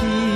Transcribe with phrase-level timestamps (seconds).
[0.00, 0.29] 心。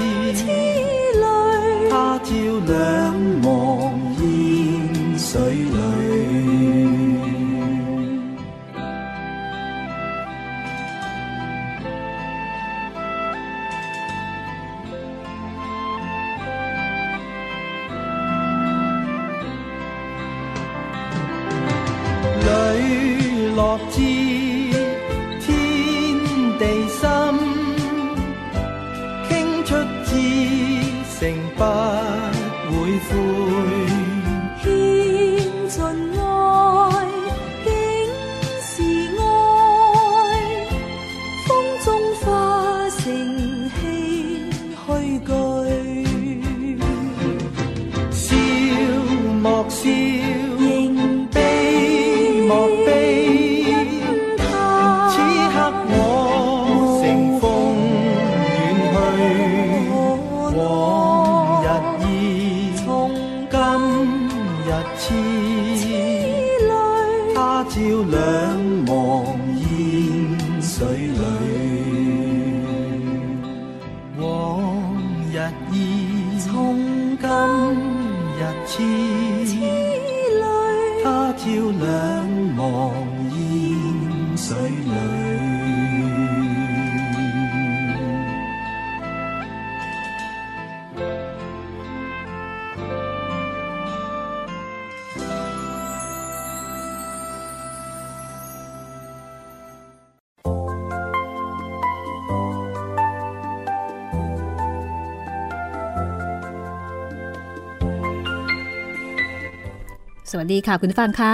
[110.37, 111.33] สวัสดีค่ะคุณผู้ฟังคะ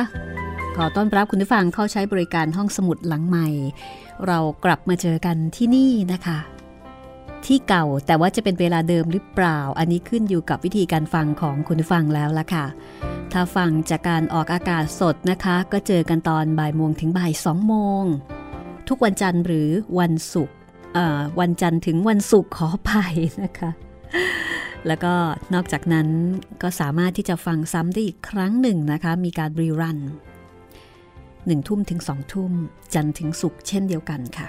[0.76, 3.48] ขอต้อนรับคุณผู้ฟังเข้าใช้บริการห้องสมุดหลังใหม่
[4.26, 6.38] เรากลับมาเจอกันที่นี่นะคะ
[7.46, 12.66] ที่เก่าแต่ว่าจะเป็นเวลาเดิมหรือเปล่า อันนี้ขึ้นอยู่กับวิธีการฟังของคุณผู้ฟังแล้วล่ะค่ะ
[13.32, 18.04] ถ้าฟังจากการออกอากาศสดนะคะ ก็เจอกันตอนบ่ายโมงถึงบ่ายสองโมง
[18.88, 19.68] ทุกวันจันทร์หรือ
[19.98, 20.56] วันศุกร์
[21.40, 22.90] วันจันทร์ถึงวันศุกร์ขอไป
[23.42, 23.70] นะคะ
[24.86, 25.14] แล้วก็
[25.54, 26.08] นอกจากนั้น
[26.62, 29.98] ก็สามารถที่จะฟังซ้ำได้อีกครั้งหนึ่งนะคะ มีการรีรัน
[31.46, 32.52] หนึ่งทุ่มถึงสองทุ่ม
[32.94, 34.48] จันทร์ถึงศุกร์เช่นเดียวกันค่ะ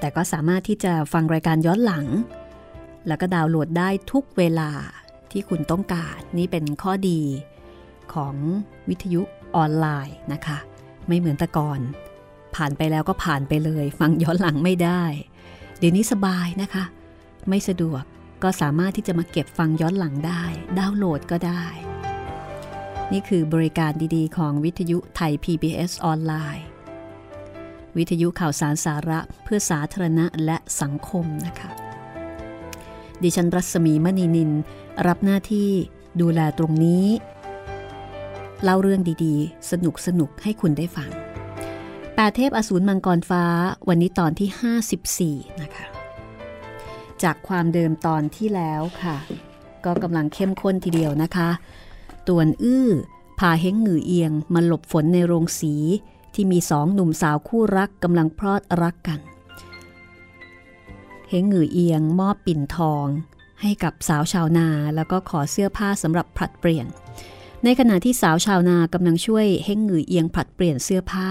[0.00, 2.06] แต่ก็สามารถที่จะฟังรายการย้อนหลัง
[3.06, 4.70] แล้วก็ดาวน์โหลดได้ทุกเวลา
[5.30, 7.20] ที่คุณต้องการนี่เป็นข้อดี
[8.14, 8.34] ของ
[8.88, 9.22] วิทยุ
[9.56, 10.58] ออนไลน์นะคะ
[11.08, 11.80] ไม่เหมือนแต่ก่อน
[12.54, 15.02] ผ่านไปแล้วก็ผ่านไปเลย ฟังย้อนหลังไม่ได้
[15.78, 16.84] เดี๋ยวนี้สบายนะคะ
[17.48, 18.02] ไม่สะดวก
[18.42, 20.42] ก็สามารถที่จะมาเก็บฟังย้อนหลังได้
[20.78, 21.64] ดาวน์โหลดก็ได้
[23.12, 26.66] นี่คือบริการดีๆ ของวิทยุไทย PBS ออนไลน์
[27.96, 31.70] วิทยุข่าวสารสาระเพื่อสาธารณะและสังคมนะคะ
[33.22, 34.50] ดิฉันรัศมีมณีนิน
[35.06, 35.70] รับหน้าที่
[36.20, 37.06] ดูแลตรงนี้
[38.62, 41.10] เล่าเรื่องดีๆ สนุกสนุกให้คุณได้ฟัง
[42.14, 43.44] แปดเทพอสูรมังกรฟ้า
[43.88, 45.89] วันนี้ตอนที่ 54 นะคะ
[47.24, 49.16] จากความเดิมตอนที่แล้วค่ะ
[49.84, 51.50] ก็กำลังเข้มข้นทีเดียวนะคะ
[52.28, 52.88] ตวนอื้อ
[53.38, 55.74] พาเฮงหงือเอียงมาหลบฝนในโรงสี
[56.34, 59.20] ที่มีสองหนุ่มสาวคู่รักกำลังพลอดรักกัน
[61.28, 63.06] เฮงหงือเอียงมอบปิ่นทอง
[63.60, 66.86] ให้กับสาวชาวนาแล้วก็ขอเสื้อผ้าสำหรับผลัดเปลี่ยน
[67.64, 71.30] ในขณะที่สาวชาวนากำลังช่วยเฮงหงือเอียงผลัดเปลี่ยนเสื้อผ้า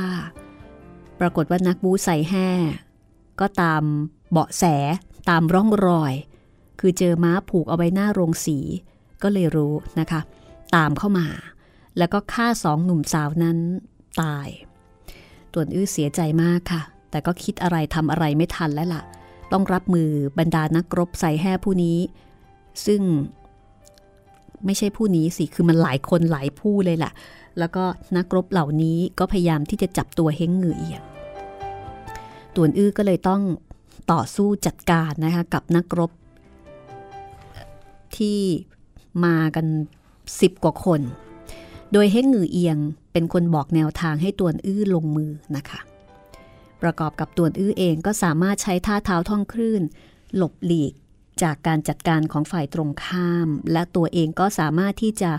[1.20, 2.50] ปรากฏว่านักบูใส่แห่
[3.40, 3.84] ก็ตาม
[4.32, 4.64] เบาะแส
[5.30, 6.14] ตามร่องรอย
[6.80, 8.58] คือเจอม้าผูกเอาไว้หน้าโรงสี
[9.24, 10.22] ก็เลยรู้นะคะ
[10.76, 11.28] ตามเข้ามา
[11.98, 13.58] แล้วก็ฆ่าสองหนุ่มสาวนั้น
[14.22, 14.48] ตาย
[15.54, 16.82] ต่วนอื้อเสียใจมากค่ะ
[17.12, 19.04] แต่ก็คิดอะไรทำอะไรไม่ทันแล้วล่ะ
[19.52, 21.98] ต้องรับมือบรรดานักรบใส่แห่ผู้นี้
[22.86, 23.02] ซึ่ง
[24.66, 27.12] ไม่ใช่ผู้นี้สิ คือมันหลายคนหลายผู้เลยล่ะ
[27.60, 27.84] แล้วก็
[28.18, 31.02] นักรบเหล่านี้ก็พยายามที่จะจับตัวเฮงเงือเอียง
[32.56, 33.42] ต่วนอื้อก็เลยต้อง
[34.12, 36.12] ต่อสู้จัดการนะคะกับนักรบ
[38.18, 38.42] ที่
[39.26, 39.68] มากัน
[40.42, 41.02] สิบกว่าคน
[41.92, 42.78] โดยเฮงเหงือเอียง
[43.12, 45.80] เป็นคนบอกแนวทางให้ตวนอื้อลงมือนะคะ
[46.82, 49.82] ประกอบกับตวนอื้อเองก็สามารถใช้ท่าเท้าท่องคลื่น
[50.36, 50.94] หลบหลีก
[51.44, 55.32] จากการจัดการของฝ่ายตรงข้าม และตัวเองก็สามารถที่จะ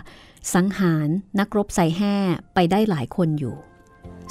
[0.55, 1.07] สังหาร
[1.39, 2.15] นักรบใส่แห่
[2.53, 3.55] ไปได้หลายคนอยู่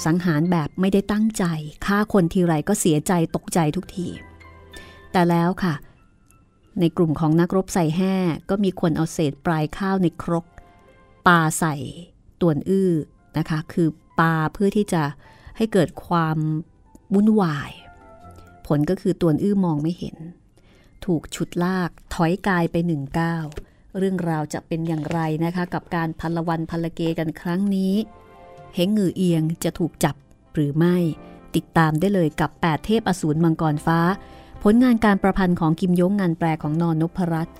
[0.05, 1.43] สังหารแบบไม่ได้ตั้งใจ
[1.85, 4.07] ฆ่าคนทีไรก็เสียใจตกใจทุกที
[5.11, 5.73] แต่แล้วค่ะ
[6.79, 8.15] ในกลุ่มของนักรบใส่แห่
[8.49, 10.45] ก็มีคนเอาเศษปลายข้าวในครก
[11.27, 11.75] ปาใส่
[12.41, 12.91] ตวนอื้อ
[13.37, 13.87] นะคะ คือ
[14.19, 15.03] ปาเพื่อที่จะ
[15.57, 16.37] ให้เกิดความ
[17.13, 17.71] วุ่นวาย
[18.67, 20.17] ผลก็คือตวนอื้อมองไม่เห็น
[21.05, 23.45] ถูกฉุดลากถอยกายไปหนึ่งก้าว
[23.97, 27.93] เรื่องราวจะเป็นอย่างไรนะคะ กับการพันละวันพันละเกกันครั้งนี้
[28.75, 30.15] เฮงงือเอียงจะถูกจับ
[30.53, 30.97] หรือไม่
[31.55, 33.99] ติดตามได้เลยกับ 8 เทพอสูรมังกรฟ้า
[34.65, 37.57] ผลงานการประพันธ์ของกิมยงงานแปลของนอนนพรัตน์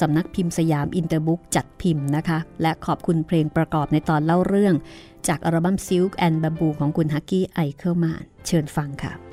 [0.00, 4.74] สำนักพิมพ์สยามอินเตอร์บุ๊กจัดพิมพ์นะคะ และขอบคุณเพลงประกอบในตอนเล่าเรื่อง
[5.28, 9.29] จากอัลบั้ม Silk and Bamboo ของคุณฮักกี้ไอเคิลมานเชิญฟังค่ะ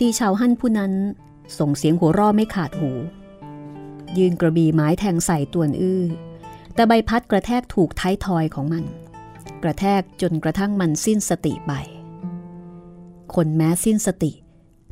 [0.00, 0.92] ดีชาวฮั่นผู้นั้น
[1.58, 2.90] ส่งเสียงหัวร่อไม่ขาดหู
[4.18, 6.02] ยืนกระบี่ไม้แทงใส่ตวนอื้อ
[6.74, 8.84] แต่ใบพัดกระแทกถูกท้ายทอยของมัน
[9.62, 11.72] กระแทกจนกระทั่งมันสิ้นสติไป
[13.34, 14.32] คนแม้สิ้นสติ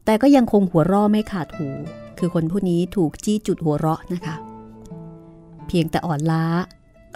[0.04, 1.68] แต่ก็ยังคงหัวร่อไม่ขาดหู
[2.18, 4.36] คือคนผู้นี้ถูกจี้จุดหัวเราะนะคะ
[5.66, 6.44] เพียงแต่อ่อนล้า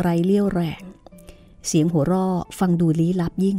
[0.00, 0.83] ไรเลี้ยวแรง
[1.67, 2.27] เสียงหัวร่อ
[2.59, 3.59] ฟังดูลี้ลับยิ่ง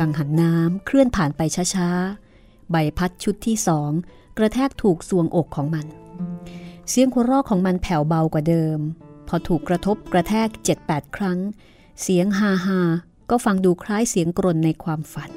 [0.00, 1.40] กังหันน้ำเคลื่อนผ่านไป
[1.74, 3.90] ช้าๆ ใบพัดชุดที่สอง
[4.38, 5.86] กระแทกถูกสวงอกของมัน
[6.88, 8.78] เสียงหัวเราะของมันแผ่วเบากว่าเดิม
[9.28, 10.48] พอถูกกระทบกระแทก
[10.80, 11.38] 7-8 ครั้ง
[12.02, 12.80] เสียงฮาฮา
[13.30, 15.30] ก็ฟังดูคล้ายเสียงกรนในความฝัน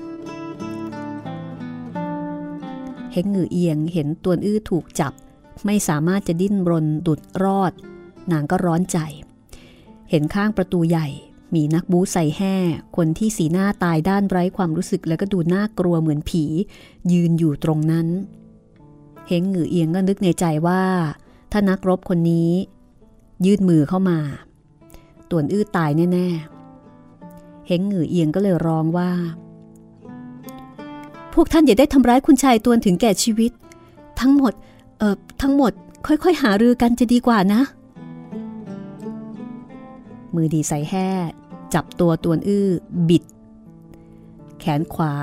[3.12, 5.14] เฮงหงือเอียงเห็นตัวอื้อถูกจับ
[5.66, 7.74] ไม่สามารถจะดิ้นรนดุดรอด
[8.32, 8.98] นางก็ร้อนใจ
[10.10, 11.08] เห็นข้างประตูใหญ่
[11.56, 12.56] มีนักบูใส่แห่
[12.96, 16.44] คนที่สีหน้าตายด้านไร้ความรู้สึกแล้วก็ดูน่ากลัวเหมือนผี
[17.12, 18.08] ยืนอยู่ตรงนั้น
[19.28, 20.84] เฮงหงือเอียงก็นึกในใจว่า
[21.52, 22.52] ถ้านักรบคนนี้
[23.46, 24.20] ยืดมือเข้ามา
[25.30, 29.12] ต่วนอื้อตายแน่ๆเฮงหงือเอียงก็เลยร้องว่า
[31.34, 33.52] พวกท่านอย่าได้ทำร้ายคุณชายตวนถึงแก่ชีวิต
[34.20, 34.54] ทั้งหมด
[35.00, 35.72] เอ่อทั้งหมด
[36.08, 37.62] ค่อยๆ หารือกันจะดีกว่านะ
[40.36, 41.08] มือดีใส่แห่
[41.74, 42.68] จับตัวตวนอื้อ
[43.10, 43.24] บิด
[44.60, 45.14] แขนขวา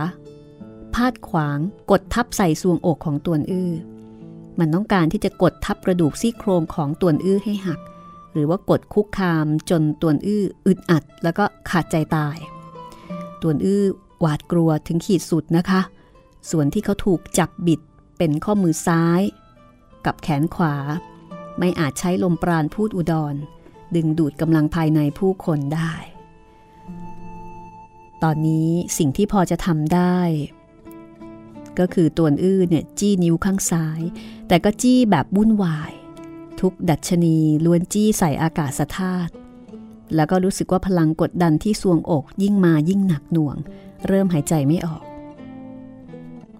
[0.94, 1.58] พาดขวาง
[1.90, 3.72] กดทับใส่ซวงอกของตวนอื้อ
[4.58, 7.80] มันต้องการที่จะกดทับกระดูกซี่โครงของตวนอื้อให้หัก
[8.32, 12.36] หรือว่ากดคุกคามจนตวนอื้ออึดอัด แล้วก็ขาดใจตาย
[13.42, 13.84] ตวนอื้อ
[14.20, 15.80] หวาดกลัวถึงขีดสุดนะคะ
[16.50, 17.80] ส่วนที่เขาถูกจับบิด
[18.18, 19.20] เป็นข้อมือซ้าย
[20.06, 20.74] กับแขนขวา
[21.58, 23.34] ไม่อาจใช้ลมปราณพูดอุดร
[23.94, 25.92] ดึงดูดกำลังภายในผู้คนได้
[28.22, 30.18] ตอนนี้สิ่งที่พอจะทำได้
[31.78, 34.00] ก็คือตัวอื้อเนี่ยจี้นิ้วข้างซ้าย
[34.48, 35.92] แต่ก็จี้แบบวุ่นวาย
[36.60, 39.32] ทุกดัชนีล้วนจี้ใส่อากาศธาตุ
[40.14, 43.56] แล้วก็รู้สึกว่าพลังกดดันที่สวงอกยิ่งมายิ่งหนักหน่วง
[44.06, 45.02] เริ่มหายใจไม่ออก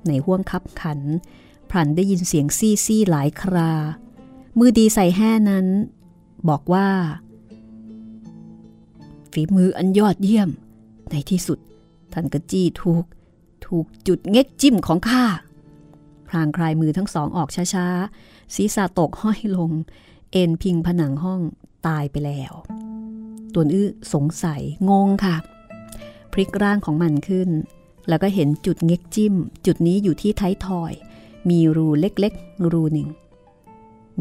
[0.07, 1.01] ในห้วงคับขัน
[1.71, 3.73] พลันได้ยินเสียงซี่ซี่หลายครา
[4.59, 5.67] มือดีใส่แห่นั้น
[6.49, 6.89] บอกว่า
[9.33, 10.51] ฝีมืออันยอดเยี่ยม
[11.11, 11.59] ในที่สุด
[12.13, 13.05] ท่านก็จี้ถูก
[13.67, 15.25] ถูกจุดเง็กจิ้มของข้า
[16.29, 19.71] พรางคลายมือทั้งสองออกช้าๆ ศีรษะตกห้อยลง
[20.33, 21.41] เอ็นพิงผนังห้อง
[21.87, 22.53] ตายไปแล้ว
[23.55, 25.37] ตัวอื้อสงสัยงงค่ะ
[26.33, 27.51] พลิกร่างของมันขึ้น
[28.09, 29.35] แล้วก็เห็นจุดเง็กจิ้ม
[29.67, 30.93] จุดนี้อยู่ที่ท้ายทอย
[31.49, 33.09] มีรูเล็กๆ รูหนึ่ง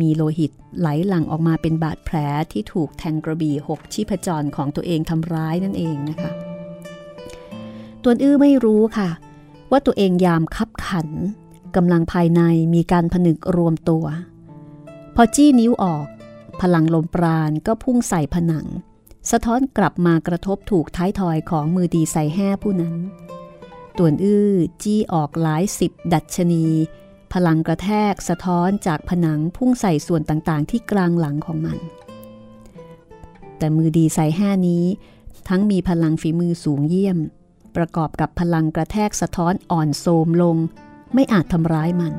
[0.01, 2.17] มีโลหิตไหลหลั่งออกมาเป็นบาดแผล
[2.51, 6.48] ที่ถูกแทงกระบี่หกชีพจรของตัวเองทำร้ายนั่นเองนะคะ
[8.03, 9.09] ตัวอื้อไม่รู้ค่ะ
[9.71, 11.07] ว่าตัวเองยามคับขัน
[11.75, 12.41] กำลังภายใน
[12.73, 14.05] มีการผนึกรวมตัว
[15.15, 16.05] พอจี้นิ้วออก
[16.61, 18.67] พลังลมปราณก็พุ่งใส่ผนัง
[19.31, 22.95] สะท้อนกลับมากระทบถูกท้ายทอยของมือดีใส่แห่ผู้นั้น
[23.97, 24.49] ต่วนอื้อ
[24.83, 26.65] จี้ออกหลายสิบดัชนี
[27.33, 31.77] พลังกระแทกสะท้อนจากผนังพุ่งใส่ส่วนต่างๆ ที่กลางหลังของมัน
[33.57, 34.85] แต่มือดีใส่แห่นี้
[35.49, 37.17] ทั้งมีพลังฝีมือสูงเยี่ยม
[37.79, 40.57] ประกอบกับพลังกระแทกสะท้อนอ่อนโทมลง
[41.13, 42.13] ไม่อาจทำร้ายมัน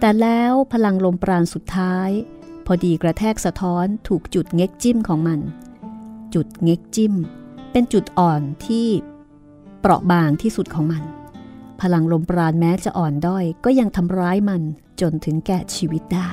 [0.00, 2.10] แต่แล้วพลังลมปราณสุดท้าย
[2.66, 5.40] พอดีกระแทกสะท้อนถูกจุดเง็กจิ้มของมัน
[6.34, 7.14] จุดเง็กจิ้ม
[7.72, 8.88] เป็นจุดอ่อนที่
[9.80, 11.02] เปราะบางที่สุดของมัน
[11.80, 14.62] พลังลมปราณแม้จะอ่อนด้อยก็ยังทำร้ายมัน
[15.00, 16.30] จนถึงแก่ชีวิตได้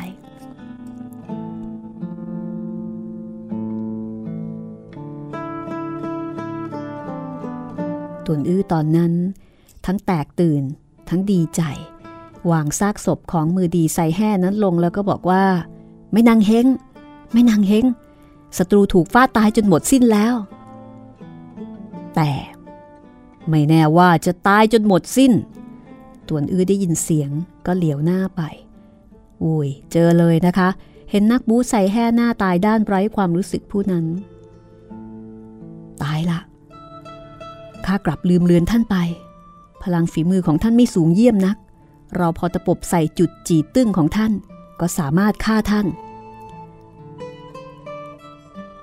[8.28, 9.14] ตวนอื้อตอนนั้น
[9.86, 10.64] ทั้งแตกตื่น
[11.10, 11.62] ทั้งดีใจ
[12.52, 15.44] วางซากศพของมือดีใส่แห่นั้นลงแล้วก็บอกว่า
[16.12, 16.68] ไม่นางเฮง
[17.34, 17.86] ไม่นางเฮง
[18.58, 20.36] ศัตรูถูกฟาดตายจนหมดสิ้นแล้ว
[22.16, 22.32] แต่
[23.50, 25.34] ไม่แน่ว่าจะตายจนหมดสิ้น
[26.28, 27.30] ตวนอื้อได้ยินเสียง
[27.66, 28.42] ก็เหลียวหน้าไป
[29.44, 30.70] อุ้ย เจอเลยนะคะ
[31.12, 34.06] เห็นนักบูใส่แห่หน้าตายด้านไร้ความรู้สึกผู้นั้น
[36.04, 36.40] ตายละ
[37.86, 38.98] ข้ากลับลืมเลือนท่านไป
[39.84, 41.58] พลังฝีมือของท่านไม่สูงเยี่ยมนัก
[42.16, 44.32] เราพอตะปบใส่จุดจีตึ้งของท่าน
[44.80, 45.88] ก็สามารถฆ่าท่าน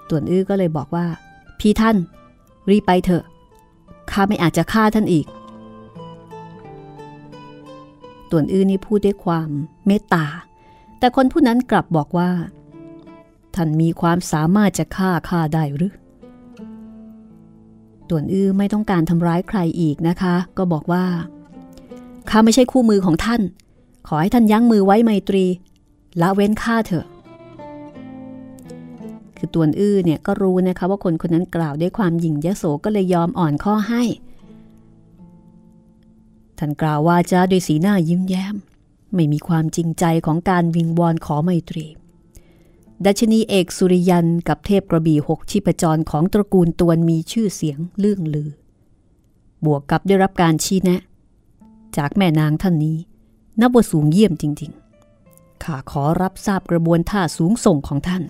[0.09, 1.07] ต่วนอื้อก็เลยบอกว่า
[1.61, 1.97] พี่ท่าน
[2.71, 3.25] รีไปเถอะ
[4.11, 5.27] ข้าไม่อาจจะฆ่าท่านอีก
[8.31, 9.49] ต่วนอื้อนี่พูดด้วยความ
[9.87, 10.27] เมตตา
[10.99, 12.31] แต่คนผู้นั้นกลับบอกว่า
[13.55, 15.95] ท่านมีความสามารถจะฆ่าข้าได้หรือ
[18.09, 21.05] ต่วนอื้อไม่ต้องการทำร้ายใครอีกนะคะ ก็บอกว่า
[22.31, 23.43] ข้าไม่ใช่คู่มือของท่าน
[24.07, 25.45] ขอให้ท่านยั้งมือไว้ไมตรี
[26.21, 27.07] ละเว้นข้าเถอะ
[29.37, 34.03] คือต่วนอื้อเนี่ยก็รู้นะคะว่าคนคนนั้นกล่าวด้วยความหยิ่งยโสก็เลยยอมอ่อนข้อให้
[36.59, 38.57] ท่านกล่าวว่าจะด้วยสีหน้ายิ้มแย้ม
[39.15, 41.87] ไม่มีความจริงใจของการวิงวอนขอไมตรี
[43.07, 48.51] ดัชนีเอกสุริยันกับเทพกระบี่หกชิปจรของตระกูลตวนมีชื่อเสียงเลื่องลือ
[49.65, 51.01] บวกกับได้รับการชี้แนะ
[51.97, 52.97] จากแม่นางท่านนี้
[53.61, 58.23] นับว่าสูงเยี่ยมจริงๆ ข้าขอรับทราบกระบวนท่าสูงส่งของท่าน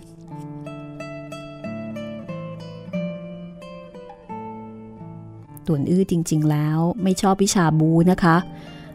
[5.65, 8.37] ตวนอื้อจริง ๆ แล้วไม่ชอบวิชาบูนะคะ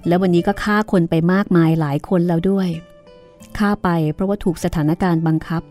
[0.06, 2.68] แล้ววันนี้ก็ฆ่าคนไปมากมายหลายคนแล้วด้วย
[3.58, 5.62] ฆ่าไปเพราะว่าถูกสถานการณ์บังคับ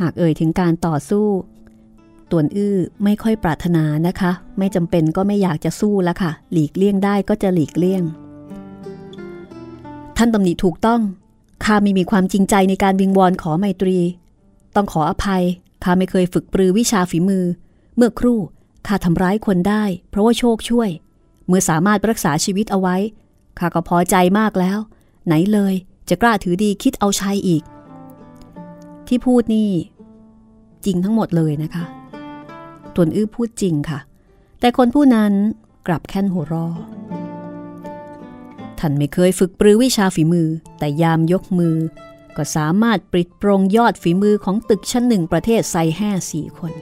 [0.00, 1.26] หากเอ่ยถึงการต่อสู้
[2.30, 8.02] ต่วนอื้อไม่ค่อยปรารถนานะคะ ไม่จำเป็นก็ไม่อยากจะสู้แล้วค่ะ หลีกเลี่ยงได้ก็จะหลีกเลี่ยง
[10.16, 11.00] ท่านตำหนิถูกต้อง
[11.64, 13.98] ข้าไม่มีความจริงใจในการวิงวอนขอไมตรี
[14.74, 15.42] ต้องขออภัย
[15.84, 17.44] ข้าไม่เคยฝึกปรือวิชาฝีมือ
[17.96, 18.38] เมื่อครู่
[18.86, 20.90] ข้าทำร้ายคนได้ เพราะว่าโชคช่วย
[21.46, 22.96] เมื่อสามารถรักษาชีวิตเอาไว้
[23.58, 24.78] ข้าก็พอใจมากแล้ว
[25.26, 25.74] ไหนเลย
[26.08, 27.62] จะกล้าถือดีคิดเอาชัยอีก
[29.08, 29.70] ที่พูดนี่
[30.84, 31.84] จริงทั้งหมดเลยนะคะ
[32.94, 34.00] ตวนอื้อพูดจริงค่ะ
[34.60, 35.32] แต่คนผู้นั้น
[35.86, 36.68] กลับแค่นหัวรอ
[38.78, 41.76] ท่านไม่เคยฝึกปรือวิชาฝีมือ แต่ยามยกมือ
[42.36, 46.72] ก็สามารถปริดโปรงยอดฝีมือของตึกชั้นหนึ่งประเทศไซแห่สี่คน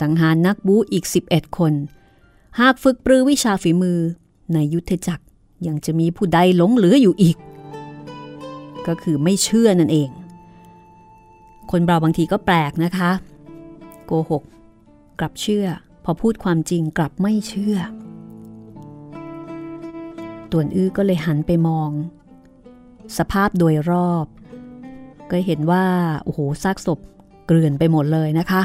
[0.00, 1.72] สังหารนักบูอีก 11 คน
[2.60, 3.98] หากฝึกปรือวิชาฝีมือ
[4.52, 5.24] ในยุทธจักร
[5.66, 7.36] ยังจะมีผู้ใดหลงเหลืออยู่อีก
[8.90, 10.10] ก็คือไม่เชื่อนั่นเอง
[11.70, 13.10] คนเราบางทีก็แปลกนะคะ
[14.06, 14.42] โกหก
[15.18, 15.66] กลับเชื่อ
[16.04, 17.76] พอพูดความจริงกลับไม่เชื่อ
[20.50, 21.90] ต่วนอื้อก็เลยหันไปมอง
[23.18, 24.26] สภาพโดยรอบ
[25.30, 25.84] ก็เห็นว่า
[26.24, 26.98] โอ้โหซากศพ
[27.46, 28.62] เกลื่อนไปหมดเลยนะคะ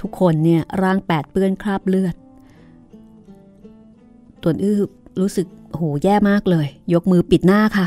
[0.00, 2.14] ทุกคนเนี่ยร่างแปดเปื้อนคราบเลือด
[4.42, 4.78] ต่วนอื้อ
[5.20, 7.86] รู้สึกโหแย่มากเลย ยกมือปิดหน้าค่ะ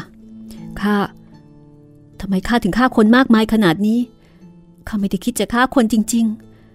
[0.81, 0.95] ข้า
[2.21, 3.99] ทำไมข้าถึงฆ่าคนมากมายขนาดนี้
[4.87, 6.25] ข้าไม่ได้คิดจะฆ่าคนจริง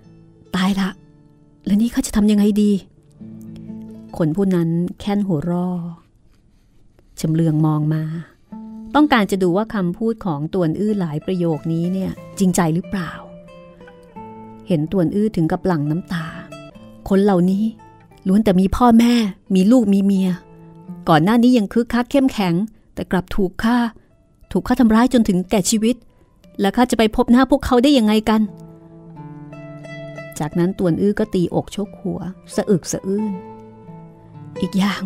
[0.03, 0.91] ๆ ตายละ
[1.65, 2.73] แล้วนี่ข้าจะทำยังไงดี
[4.17, 5.69] คนผู้นั้นแค้นหัวรอ
[7.21, 8.03] ชำเลืองมองมา
[8.95, 13.11] ต้องการจะดูว่าคำพูดของตวนอื้อหลายประโยคนี้เนี่ยจริงใจหรือเปล่า
[14.69, 16.27] เห็นตวนอื้อถึงกับหลั่งน้ำตา
[17.09, 17.65] คนเหล่านี้
[18.27, 19.15] ล้วนแต่มีพ่อแม่
[19.55, 20.29] มีลูกมีเมีย
[21.09, 22.55] ก่อนหน้านี้ยังคึกคักเข้มแข็ง
[22.95, 23.79] แต่กลับถูกฆ่า
[24.59, 25.97] ถูกฆ่าทำร้ายจนถึงแก่ชีวิต
[26.61, 28.41] และข้าจะไปพบหน้าพวกเขาได้ยังไงกัน
[30.39, 32.21] จากนั้นตวนอื้อก็ตีอกชกหัว
[32.55, 33.33] สะอึกสะอื้น
[34.61, 35.03] อีกอย่าง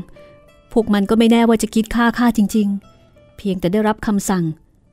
[0.73, 2.69] พวกมันก็ไม่แน่ว่าจะคิดฆ่าข้าจริง
[3.03, 4.45] ๆ เพียงแต่ได้รับคำสั่ง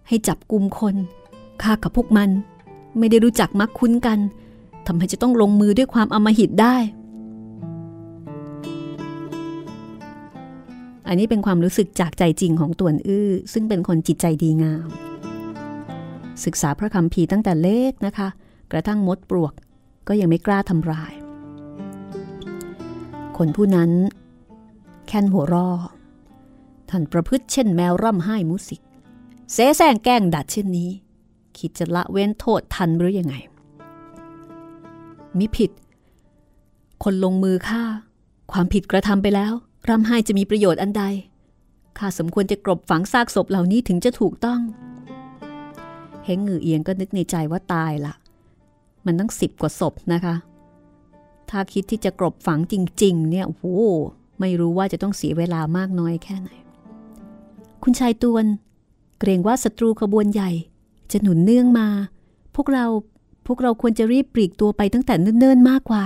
[0.08, 0.96] ให้จับกลุ่มคน
[1.62, 2.30] ข้ากับพวกมัน
[2.98, 4.20] ไม่ได้รู้จักมักคุ้นกัน
[4.88, 6.76] ทำให้จะต้องลงมือด้วยความอมหิตได้
[11.08, 14.88] อันนี้เป็นความรู้สึกจากใจจริงของตวนอื้อ ซึ่งเป็นคนจิตใจดีงาม
[16.46, 18.28] ศึกษาพระคำพีตั้งแต่เล็กนะคะ
[18.72, 19.54] กระทั่งมดปลวก
[20.08, 21.14] ก็ยังไม่กล้าทำร้าย
[23.38, 23.92] คนผู้นั้น
[25.08, 25.70] แค้นหัวรอ
[26.90, 28.82] ท่านประพฤติเช่นแมวร่ำไห้มุสิก
[29.54, 30.90] เสแสร้งแกล้งดัดเช่นนี้
[31.58, 33.36] คิดจะละเว้นโทษทันหรือยังไง
[35.38, 35.72] มิผิด
[37.04, 37.84] คนลงมือฆ่า
[38.52, 39.54] ความผิดกระทำไปแล้ว
[39.90, 41.04] ร่ำไห้จะมีประโยชน์อันใด
[41.98, 44.60] ข้าสมควรจะกรบฝังซากศพเหล่านี้ถึงจะถูกต้อง
[46.26, 48.14] เฮงหงือเอียงก็นึกในใจว่าตายละ
[49.06, 50.36] มันตั้งสิบกว่าศพนะคะ
[51.50, 53.66] ถ้าคิดที่จะกรบฝังจริง ๆ เนี่ย โอ้โห
[54.40, 56.50] ไม่รู้ว่าจะต้องเสียเวลามากน้อยแค่ไหน
[57.84, 58.46] คุณชายตวน
[59.20, 60.52] เกรงว่าศัตรูขบวนใหญ่
[61.12, 61.88] จะหนุนเนื่องมา
[62.56, 62.86] พวกเรา
[63.48, 66.06] พวกเราควรจะรีบปลีกตัวไปตั้งแต่เนิ่นๆมากกว่า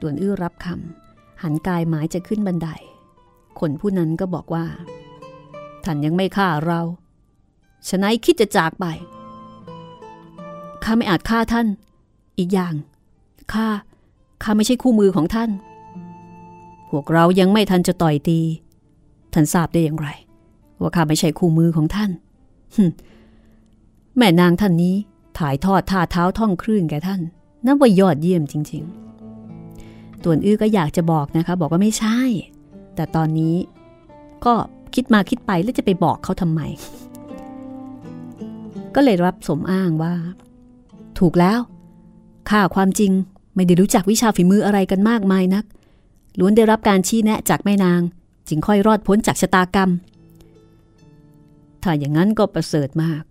[0.00, 2.68] ตวนอื้อรับคำหันกายหมายจะขึ้นบันได
[3.60, 4.66] คนผู้นั้นก็บอกว่า
[5.84, 6.80] ท่านยังไม่ฆ่าเรา
[7.88, 8.86] ฉนั้นคิดจะจากไป
[10.84, 11.66] ข้าไม่อาจฆ่าท่าน
[12.38, 12.74] อีกอย่าง
[13.52, 13.68] ข้า
[14.42, 15.50] ข้าไม่ใช่คู่มือของท่าน
[16.90, 18.40] พวกเรายังไม่ทันจะต่อยตี
[19.32, 20.08] ท่านทราบได้อย่างไร
[20.80, 22.10] ว่าข้าไม่ใช่คู่มือของท่าน
[24.16, 24.94] แม่นางท่านนี้
[25.38, 27.20] ถ่ายทอดท่าเท้าท่องคลื่นแก่ท่าน
[27.66, 29.07] นับว่ายอดเยี่ยมจริง ๆ
[30.24, 32.18] ตัวนอื้อก็อยากจะบอกนะคะ บอกว่าไม่ใช่
[32.94, 33.56] แต่ตอนนี้
[34.44, 34.54] ก็
[34.94, 36.60] คิดมาคิดไปแล้วจะไปบอกเขาทำไม
[38.94, 40.14] ก็เลยรับสมอ้างว่า
[41.18, 41.58] ถูกแล้ว
[42.50, 43.12] ข้าความจริง
[43.54, 45.64] ไม่ได้รู้จักวิชาฝีมืออะไรกันมากมายนัก
[46.38, 48.00] ล้วนได้รับการชี้แนะจากแม่นาง
[48.48, 49.90] จึงค่อยรอดพ้นจากชะตากรรม
[51.82, 53.22] ถ้าอย่างนั้นก็ประเสริฐมาก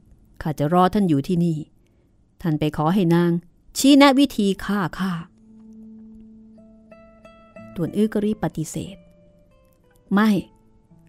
[0.41, 1.57] ข้าจะรอท่านอยู่ที่นี่
[2.41, 3.31] ท่านไปขอให้นาง
[3.77, 5.11] ชี้แนะวิธีฆ่าข้า
[7.77, 8.95] ตวนอื้อก็รีบปฏิเสธ
[10.13, 10.29] ไม่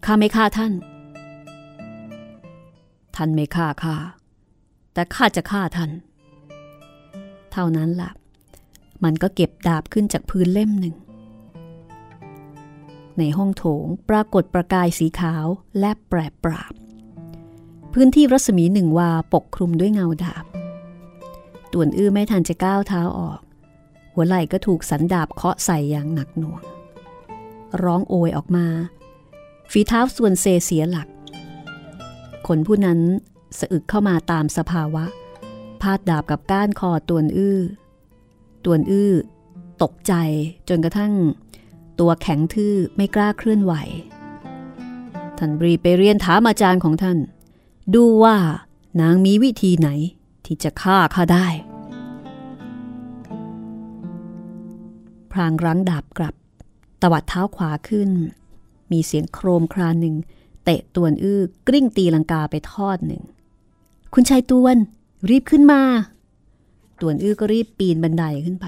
[0.05, 0.73] ข้าไม่ฆ่าท่าน
[3.15, 3.95] ท่านไม่ฆ่าข้า
[4.93, 5.91] แต่ข้าจะฆ่าท่าน
[7.51, 8.11] เท่านั้นละ่ะ
[9.03, 10.95] มันก็เก็บดาบขึ้นจากพื้นเล่มหนึ่ง
[13.17, 15.45] ในห้องโถงปรากฏประกายสีขาว
[15.79, 16.73] และแปรปราบ
[17.93, 20.45] พื้นที่รัศมีหนึ่งวาปกคลุมด้วยเงาดาบ
[21.71, 23.39] ต่วนอื้อไม่ทันจะก้าวเท้าออก
[24.19, 26.61] หัวไหล่ก็ถูกสันดาบเคาะใส่อย่างหนักหน่วง
[27.83, 28.67] ร้องโอยออกมา
[29.71, 31.07] ฝีเท้าส่วนเซเสียหลัก
[32.47, 32.99] คนผู้นั้น
[33.59, 35.05] สะอึกเข้ามาตามสภาวะ
[35.81, 37.59] พาดดาบกับก้านคอตวนอื้อ
[38.65, 39.13] ตวนอื้อ
[39.83, 40.13] ตกใจ
[40.69, 41.13] จนกระทั่ง
[41.99, 43.73] ตัวแข็งทื่อไม่กล้าเคลื่อนไหว
[45.37, 47.17] ท่านรีไปเรียนถามอาจารย์ของท่าน
[47.95, 48.37] ดูว่า
[49.01, 49.89] นางมีวิธีไหน
[50.45, 51.47] ที่จะฆ่าข้าได้
[55.31, 56.35] พรางรั้งดาบกลับ
[57.01, 58.09] ตวัดเท้าขวาขึ้น
[58.91, 60.15] มีเสียงโครมครานหนึ่ง
[60.63, 63.23] เตะตวนอื้อกลิ้งตีลังกาไปทอดหนึ่ง
[64.13, 64.77] คุณชายตวน
[65.29, 65.81] รีบขึ้นมา
[67.01, 68.65] ตวนอื้อก็รีบปีนบันไดขึ้นไป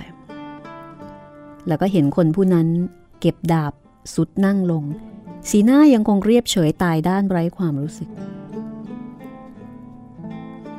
[1.67, 2.67] แล้วก็เห็นคนผู้นั้น
[3.19, 3.73] เก็บดาบ
[4.15, 4.83] สุดนั่งลง
[5.49, 8.09] สีหน้ายังคงเรียบเฉยตายด้านไร้ความรู้สึก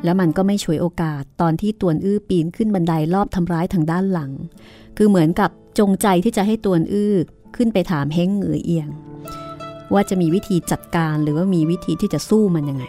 [0.04, 4.32] แล้วมันก็ไม่ฉวยโอกาสตอนที่ตวนอื้อปีนขึ้นบันไดรอบทำร้ายทางด้านหลัง
[4.96, 7.14] คือเหมือนกับ จงใจที่จะให้ตวนอื้อ
[7.56, 8.88] ขึ้นไปถามเฮงเหงือเอียง
[9.92, 12.84] ว่าจะมีวิธีจัดการหรือว่ามีวิธีที่จะสู้มันยังไง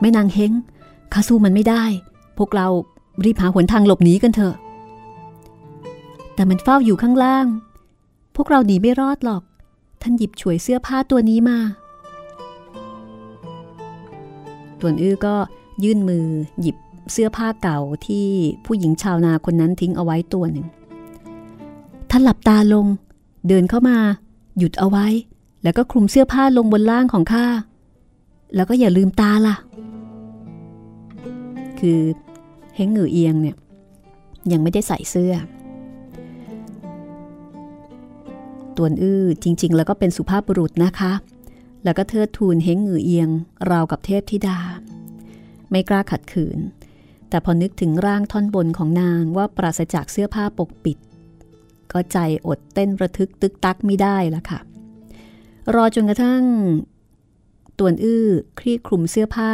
[0.00, 0.52] ไม่นางเฮง
[1.12, 1.84] ข้าสู้มันไม่ได้
[2.38, 2.66] พวกเรา
[3.24, 4.54] รีบหาหนทางหลบหนีกันเถอะ
[6.34, 7.46] แต่มันเฝ้าอยู่ข้างล่าง
[8.36, 9.42] พวกเราหนีไม่รอดหรอก
[10.02, 11.58] ท่านหยิบฉวยเสื้อผ้าตัวนี้มา
[14.80, 15.34] ตวนอื้อก็
[15.84, 16.26] ยื่นมือ
[16.60, 16.76] หยิบ
[17.12, 18.26] เสื้อผ้าเก่าที่
[18.66, 20.66] ผู้หญิงชาวนาคนนั้นทิ้งเอาไว้ตัวหนึ่ง
[22.14, 22.86] ท่านหลับตาลง
[23.48, 23.96] เดินเข้ามา
[24.58, 25.06] หยุดเอาไว้
[25.62, 27.46] แล้วก็คลุมเสื้อผ้าลงบนล่างของข้า
[28.54, 29.56] แล้วก็อย่าลืมตาล่ะ
[31.80, 32.00] คือ
[32.76, 33.56] เฮงเหงือเอียงเนี่ย
[34.52, 35.34] ยังไม่ได้ใส่เสื้อ
[38.76, 41.12] ตวนอื้อจริง ๆ แล้วก็เป็นสุภาพบุรุษนะคะ
[41.84, 43.28] แล้วก็เทิดทูนเฮงเหงือเอียง
[43.70, 44.58] ราวกับเทพธิดา
[45.70, 46.58] ไม่กล้าขัดขืน
[47.28, 50.98] แต่พอนึกถึงร่างท่อนบนของนางว่าปราศจากเสื้อผ้าปกปิด
[51.92, 54.60] ก็ใจอดเต้นระทึกตึกตักไม่ได้ละค่ะ
[55.74, 56.42] รอจนกระทั่ง
[57.78, 58.26] ตวนอื้อ
[58.58, 59.52] คลี่คลุมเสื้อผ้า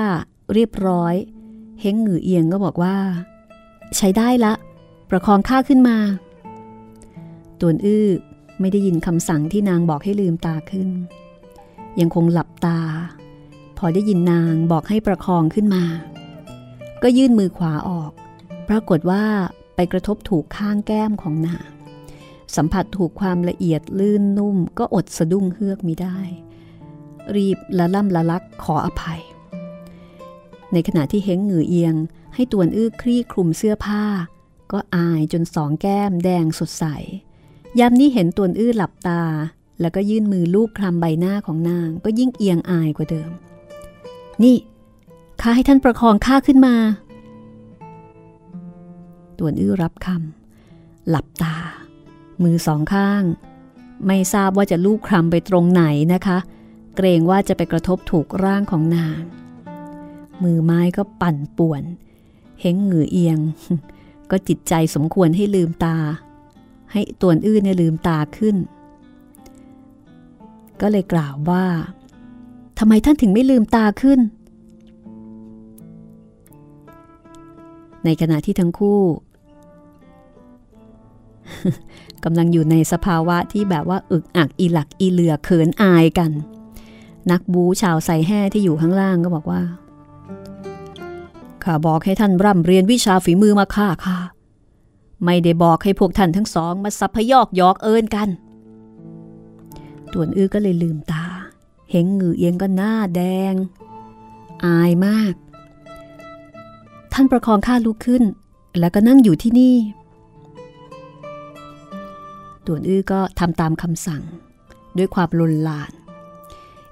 [0.55, 1.15] เรียบร้อย
[1.81, 2.97] เฮงหงือเอียงก็บอกว่า
[3.97, 4.53] ใช้ได้ละ
[5.11, 5.99] ประคองข้าขึ้นมา
[7.61, 8.07] ตวนอื้อ
[8.61, 10.89] ไม่ได้ยินคำสั่งที่นางบอกให้ลืมตาขึ้น
[12.01, 12.81] ยังคงหลับตา
[13.79, 15.85] พอได้ยินนางบอกให้ประคองขึ้นมา
[17.03, 18.13] ก็ยื่นมือขวาออก
[18.69, 19.25] ปรากฏว่า
[19.75, 21.71] ไปกระทบถูกข้างแก้มของนาง
[22.57, 26.19] สัมผัสถูกความละเอียดลื่นนุ่ม ก็อดสะดุ้งเฮือกมิได้
[27.37, 29.21] รีบละล่ำละลักขออภัย
[30.73, 31.95] ในขณะที่เฮงเหงือเอียง
[32.35, 34.05] ให้ตวนอื้อคลี่คลุมเสื้อผ้า
[34.73, 36.85] ก็อายจนสองแก้มแดงสดใส
[37.79, 39.23] ยามนี้เห็นตวนอื้อหลับตา
[39.81, 43.31] แล้วก็ยื่นมือลูบคลำใบหน้าของนาง ก็ยิ่งเอียงอายกว่าเดิม
[44.43, 44.57] นี่
[45.41, 46.75] ข้าให้ท่านประคองข้าขึ้นมา
[49.39, 51.57] ตวนอื้อรับคำหลับตา
[52.43, 53.23] มือสองข้าง
[54.07, 56.39] ไม่ทราบว่าจะลูบคลำไปตรงไหนนะคะ
[56.97, 59.23] เกรงว่าจะไปกระทบถูกร่างของนาง
[60.43, 61.83] มือไม้ก็ปั่นป่วน
[62.61, 63.39] เห็งหงือเอียง
[64.31, 65.97] ก็จิตใจสมควรให้ลืมตา
[66.93, 68.57] ให้ตัวอื้อเนี่ยลืมตาขึ้น
[70.81, 71.65] ก็เลยกล่าวว่า
[72.79, 74.21] ทำไมท่านถึงไม่ลืมตาขึ้น
[78.05, 79.01] ในขณะที่ทั้งคู่
[82.25, 86.31] กำลังอยู่ในสภาวะที่แบบว่าอึกอักอีหลักอีเหลือเขินอายกัน
[87.31, 89.63] นักบูชาวใส่แห่ที่อยู่ข้างล่างก็บอกว่า
[91.65, 94.19] ข้าบอกให้ท่านร่ำเรียนวิชาฝีมือมาฆ่าข้า
[95.25, 98.29] ไม่ได้บอกให้พวกท่านทั้งสองมาสัพพยอกยอกเอินกัน
[100.13, 101.25] ตวนอื้อก็เลยลืมตา
[101.91, 103.21] เห็นงือเอียงก็หน้าแด
[103.53, 103.55] ง
[104.65, 105.35] อายมาก
[107.13, 108.23] ท่านประคองข้าลุกขึ้น
[108.79, 109.77] แล้วก็นั่งอยู่ที่นี่
[112.69, 114.23] ตวนอื้อก็ทำตามคำสั่ง
[114.99, 115.93] ด้วยความลนลาน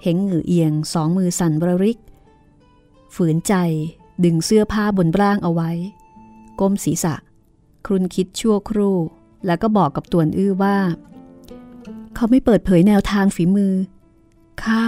[0.02, 1.98] เห็นงือเอียงสองมือสั่นบริก
[3.14, 3.54] ฝืนใจ
[4.24, 5.70] ดึงเสื้อผ้าบนร่างเอาไว้
[6.60, 7.14] ก้มศีรษะ
[7.86, 8.96] ครุนคิดชั่วครู่
[9.46, 10.78] แล้วก็บอกกับตวนอื้อว่า
[12.14, 13.74] เขาไม่เปิดเผยแนวทางฝีมือ
[14.62, 14.82] ข้า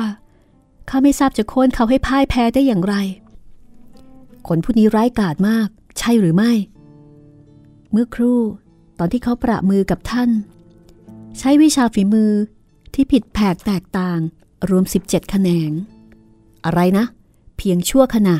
[0.89, 2.95] ข้าไม่ทราบจะโค่นเขาให้พ่ายแพ้ได้อย่างไร
[4.49, 6.53] คนผู้นี้ร้ายกาจมาก ใช่หรือไม่
[7.91, 8.41] เมื่อครู่
[8.99, 10.31] ตอนที่เขาประมือกับท่าน
[11.39, 12.33] ใช้วิชาฝีมือ
[12.95, 14.21] ที่ผิดแผกแตกต่าง
[14.71, 15.71] รวม 17 แขนง
[16.65, 17.05] อะไรนะ
[17.57, 18.37] เพียงชั่วขณะ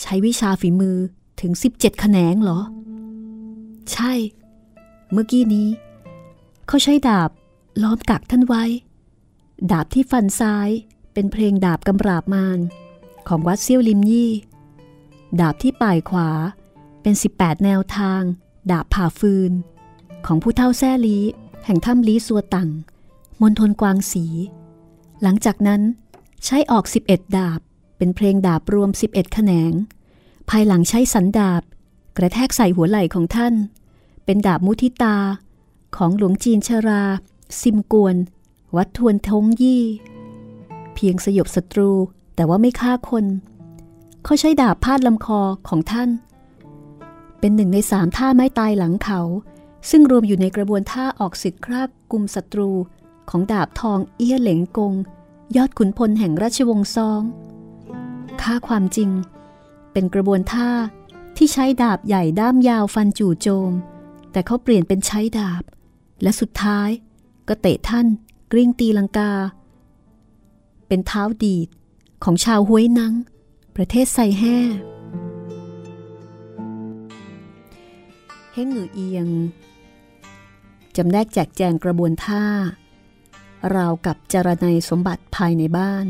[0.00, 0.96] ใช้วิชาฝีมือ
[1.40, 2.60] ถึง 17 แขนงเหรอ
[3.92, 4.12] ใช่
[5.12, 5.68] เมื่อกี้นี้
[6.66, 7.30] เขาใช้ดาบ
[7.82, 8.64] ล้อมกักท่านไว้
[9.70, 10.68] ดาบที่ฟันซ้าย
[11.12, 12.58] เป็นเพลงดาบกำราบมาร
[13.28, 14.30] ของวัดเซี่ยวลิมยี่
[15.40, 16.30] ดาบที่ปลายขวา
[17.02, 18.22] เป็น 18 แนวทาง
[18.70, 19.52] ดาบผ่าฟืน
[20.26, 21.18] ของผู้เท่าแซ่ลี
[21.64, 22.68] แห่งถ้ำลีสัวตัง
[23.40, 24.24] มณฑลกวางสี
[25.22, 25.82] หลังจากนั้น
[26.44, 27.60] ใช้ออก 11 ดาบ
[27.98, 29.72] เป็นเพลงดาบรวม 11 แขนง
[30.50, 31.62] ภายหลังใช้สันดาบ
[32.16, 33.54] กระแทกใส่หัวไหล่ของท่าน
[34.24, 35.16] เป็นดาบมุทิตา
[35.96, 37.04] ของหลวงจีนชรา
[37.60, 38.16] ซิมกวน
[38.76, 39.84] วัดทวนทงยี่
[40.94, 41.90] เพียงสยบศัตรู
[42.34, 43.24] แต่ว่าไม่ฆ่าคน
[44.24, 46.10] เขาใช้ดาบพาดลำคอของท่าน
[47.40, 49.20] เป็นหนึ่งในสามท่าไม้ตายหลังเขา
[49.90, 52.70] ซึ่งรวมอยู่ในกระบวนท่าออกศึกคราบกลุ่มศัตรู
[53.30, 54.94] ของดาบทองเอี้ยเหลงกง
[55.56, 57.22] ยอดขุนพลแห่งราชวงศ์ซอง
[58.42, 59.10] ค่าความจริง
[59.92, 60.70] เป็นกระบวนท่า
[61.36, 63.72] ที่ใช้ดาบใหญ่ด้ามยาวฟันจู่โจม
[64.32, 65.62] แต่เขาเปลี่ยนเป็นใช้ดาบ
[66.22, 66.90] และสุดท้าย
[67.48, 68.06] ก็เตะท่าน
[68.52, 69.32] กริ้งตีลังกา
[70.88, 71.68] เป็นเท้าดีด
[72.24, 73.14] ของชาวห้วยนัง
[73.76, 74.58] ประเทศไซแห่
[78.52, 79.28] เฮงหงือเอียง
[80.96, 82.44] จำแนกแจกแจงกระบวนท่า
[83.76, 86.06] ราวกับจารณัยสมบัติภายในบ้าน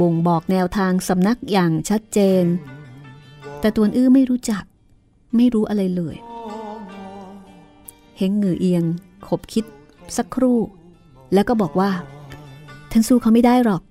[0.00, 2.44] บ่งบอกแนวทางสำนักอย่างชัดเจน
[3.60, 4.64] แต่ตัวอื้อไม่รู้จัก
[5.36, 6.16] ไม่รู้อะไรเลย
[8.18, 8.84] เฮงเหงือเอียง
[9.26, 9.64] ขบคิด
[10.16, 10.58] สักครู่
[11.34, 11.90] แล้วก็บอกว่า
[12.90, 13.82] ท่านสู้เขาไม่ได้หรอก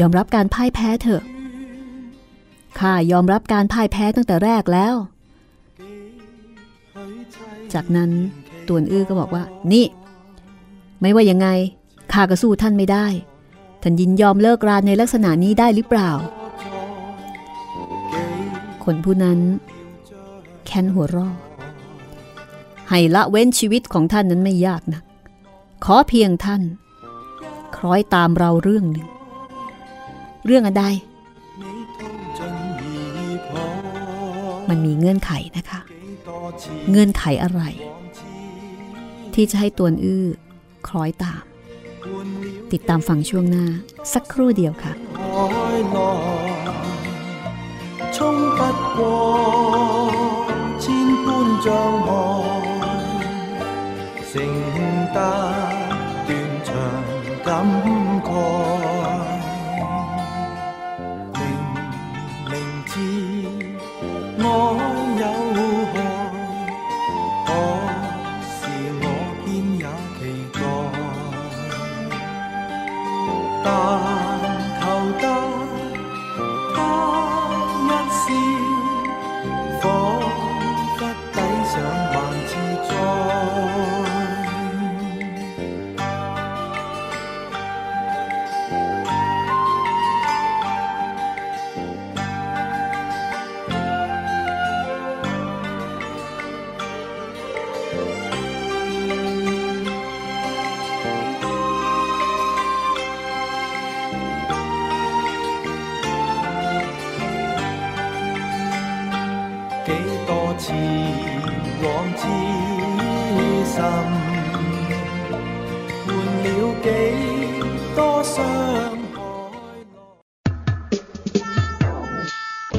[0.00, 1.22] ยอมรับการพ่ายแพ้เถอะ
[2.78, 4.94] ข้ายอมรับการพ่ายแพ้ตั้งแต่แรกแล้ว
[7.74, 8.10] จากนั้น
[8.70, 9.86] ตวนอื้อก็บอกว่า นี่
[11.00, 11.48] ไม่ว่ายังไง
[12.12, 13.06] ข้าก็สู้ท่านไม่ได้
[13.82, 16.10] ท่านยินยอมเลิกราในลักษณะนี้ได้หรือเปล่า
[18.84, 19.38] คนผู้นั้น
[20.64, 21.28] แค้นหัวรอ
[22.88, 25.00] ให้ละเว้นชีวิตของท่านนั้นไม่ยากนะ
[25.84, 26.62] ขอเพียงท่าน
[27.76, 29.08] คล้อยตามเราเรื่องหนึ่ง
[30.46, 30.82] เรื่องอะไร
[34.68, 35.80] มันมีเงื่อนไขนะคะ
[36.90, 37.62] เงื่อนไขอะไร
[39.33, 40.25] ที่จะให้ตัวอื้อ
[40.87, 41.43] คล้อยตาม
[42.71, 43.65] ติดตามฟังช่วงหน้า
[44.13, 44.93] สักครู่เดียวค่ะ
[48.15, 48.17] 冲
[48.57, 48.61] 不
[48.97, 48.99] 过
[50.83, 50.85] 千
[51.25, 51.27] 般
[51.65, 51.67] 障
[52.07, 52.09] 碍，
[54.31, 54.31] 承
[55.15, 55.58] 得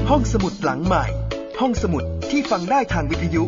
[0.09, 1.05] ห้องสมุดหลังใหม่
[1.61, 3.43] ห้องสมุดที่ฟังได้ทางวิทยุ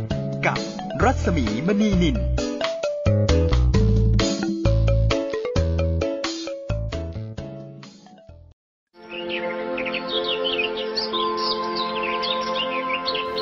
[0.45, 0.57] กับ
[1.03, 2.15] รัศมีมณีนิน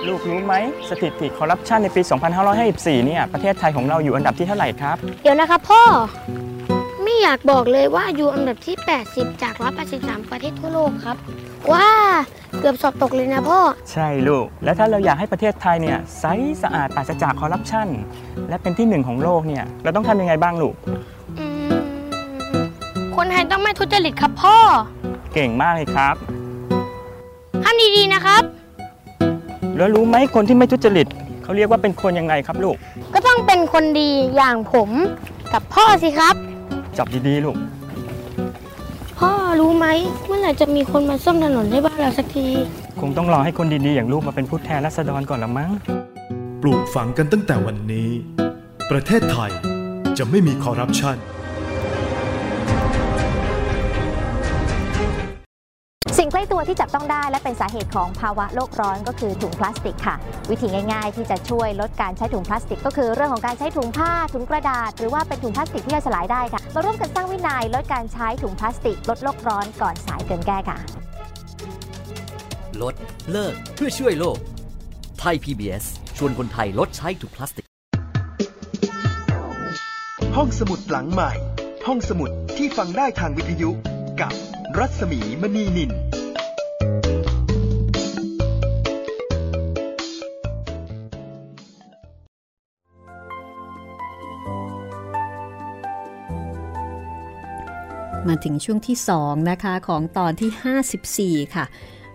[0.08, 0.56] ลูกรู้ไหม
[0.90, 2.02] สถิติคอร์รัปชันในปี
[2.54, 5.82] 2554 เนี่ย ประเทศไทยของเราอยู่อันดับที่เท่าไหร่ครับ เดี๋ยวนะครับพ่อ
[6.50, 6.51] ไม่
[7.23, 8.75] อยากบอกเลยว่าอยู่อันดับที่
[9.10, 9.53] 80 จาก
[9.91, 11.17] 183 ประเทศทั่วโลกครับ
[11.71, 11.89] ว้า
[12.60, 13.60] เกือบสอบตกเลยนะพ่อ
[13.91, 16.25] ใช่ลูก แล้วถ้าเราอยากให้ประเทศไทยเนี่ยใส
[16.62, 17.88] สะอาดปราศจากคอร์รัปชัน
[18.49, 20.75] และเป็นที่หนึ่งของโลกเนี่ย เราต้องทำยังไงบ้างลูก
[21.39, 21.71] อืม
[23.15, 24.57] คนไทยต้องไม่ทุจริตครับพ่อ
[25.34, 26.15] เก่งมากเลยครับ
[27.63, 28.43] ทำดีๆนะครับ
[29.77, 31.07] แล้วรู้ไหมคนที่ไม่ทุจริต
[31.43, 32.75] เขาเรียกว่าเป็นคนยังไงครับลูก
[33.13, 34.89] ก็ต้องเป็นคนดีอย่างผม
[35.53, 36.36] กับพ่อสิครับ
[36.97, 37.58] จับดีๆลูก
[39.19, 39.88] พ่อรู้ไหม
[40.27, 42.47] เมื่อไหร่จะมีคนมาซ่อมถนนให้บ้านเราสักที
[43.01, 45.71] คงต้องรอให้คนดีๆอย่างลูกมาเป็นผู้แทนรัษฎรก่อนละมั้ง
[46.62, 48.10] ปลูกฝังกันตั้งแต่วันนี้
[48.91, 49.51] ประเทศไทย
[50.17, 51.17] จะไม่มีคอร์รัปชัน
[56.52, 60.16] ตัวที่จับต้องได้และเป็นสาเหตุของภาวะโลกร้อนก็คือถุงพลาสติกค่ะ
[60.50, 70.78] วิธีง่าย ๆ ที่จะช่วยลดการใช้ถุงพลาสติก ก็คือเรื่องของการใช้ถุงผ้าถุงกระดาษ หรือว่าเป็นถุงพลาสติกที่ย่อยสลายได้ค่ะมาร่วมกันสร้างวินัยลดการใช้ถุงพลาสติก ลดโลกร้อนก่อนสายเกินแก้ค่ะ
[72.82, 72.96] ลด
[73.32, 74.38] เลิกเพื่อช่วยโลก
[75.20, 75.86] ไทย PBS
[76.18, 77.66] ชวนคนไทยลดใช้ถุงพลาสติก
[80.36, 81.32] ห้องสมุดหลังใหม่
[81.88, 83.70] ห้องสมุดที่ฟังได้ทางวิทยุ
[84.22, 84.34] กับ
[84.78, 85.92] รัศมีมณีนิน
[98.32, 101.65] มาถึงช่วงที่ 2 นะคะ ของตอนที่ 54 ค่ะ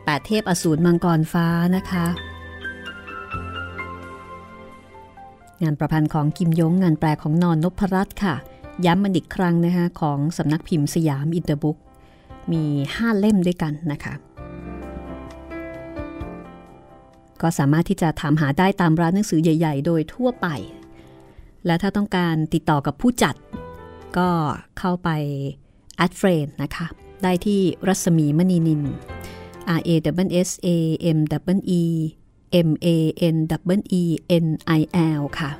[0.05, 2.07] แปดเทพอสูรมังกรฟ้านะคะ
[5.62, 8.35] งานประพันธ์ของกิมยงงานแปลของนอนนพรัตน์ค่ะ
[8.85, 11.76] ย้ำมันอีกครั้งนะคะ ของสำนักพิมพ์สยามอินเตอร์บุ๊ก
[12.52, 14.14] มี 5 เล่มด้วยกันนะคะ
[17.40, 20.46] ก็สามารถที่จะถามหาได้ตามร้านหนังสือใหญ่ ๆ โดยทั่วไป
[21.66, 23.35] และถ้าต้องการติดต่อกับผู้จัด
[24.18, 24.29] ก็
[24.79, 25.11] เข้าไป
[25.96, 26.87] add friend นะคะ
[27.22, 28.82] ได้ที่รัศมีมณีนิล
[29.78, 29.90] R A
[30.26, 30.68] W S A
[31.16, 31.18] M
[31.56, 31.82] W E
[32.68, 32.88] M A
[33.35, 33.37] N
[33.76, 34.02] W E
[34.44, 34.46] N
[34.78, 34.80] I
[35.20, 35.50] L ค่ะ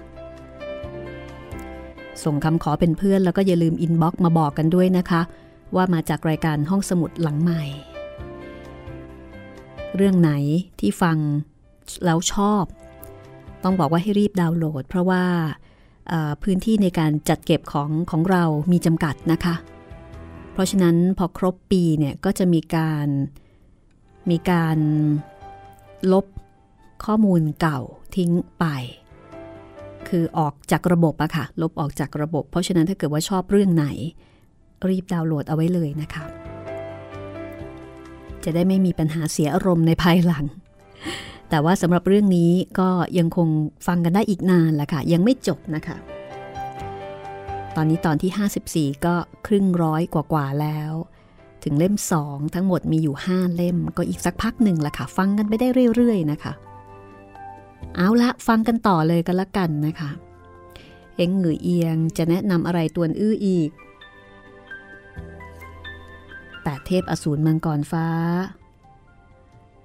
[2.25, 5.22] ส่งคำขอเป็นเพื่อนแล้วก็อย่าลืม inbox มาบอกกันด้วยนะคะ
[5.75, 7.62] ว่ามาจากรายการห้องสมุดหลังใหม่
[9.96, 10.31] เรื่องไหน
[10.81, 11.18] ที่ฟัง
[12.05, 12.64] แล้วชอบ
[13.64, 15.25] ต้องบอกว่าให้รีบดาวน์โหลด เพราะว่า
[16.42, 19.55] พื้นที่ในการจัดเก็บของของเรามีจำกัดนะคะ
[20.57, 23.09] เพราะฉะนั้นพอครบปีเนี่ยก็จะมีการ
[24.31, 24.79] มีการ
[26.12, 26.27] ลบ
[27.05, 27.81] ข้อมูลเก่า
[28.16, 28.64] ทิ้งไป
[30.09, 33.87] คือออกจากระบบอะค่ะ ลบออกจากระบบ เพราะฉะนั้นถ้าเกิดว่าชอบเรื่องไหน
[34.88, 36.25] รีบดาวน์โหลดเอาไว้เลยนะคะ
[38.45, 40.45] จะได้ไม่มีปัญหาเสียอารมณ์ในภายหลัง
[41.51, 42.88] แต่ว่าสำหรับเรื่องนี้ก็
[43.19, 43.49] ยังคง
[43.87, 45.97] ฟังกันได้อีกนานแหละค่ะ ยังไม่จบนะคะ
[47.77, 49.15] ตอนนี้ตอนที่ 54 ก็
[49.47, 50.93] ครึ่งร้อยกว่าๆแล้ว
[51.65, 56.53] ถึงเล่ม2ทั้งหมดมีอยู่ 5 เล่มก็อีกสักพักหนึ่งละค่ะ ฟังกันไปได้เรื่อยๆนะคะ
[57.97, 60.11] เอาละฟังกันต่อเลยกันละกันนะคะ
[61.17, 63.71] เอ็งหงือเอียงจะแนะนำอะไรตัวอื้ออีก
[66.62, 68.09] แปดเทพอสูรมังกรฟ้า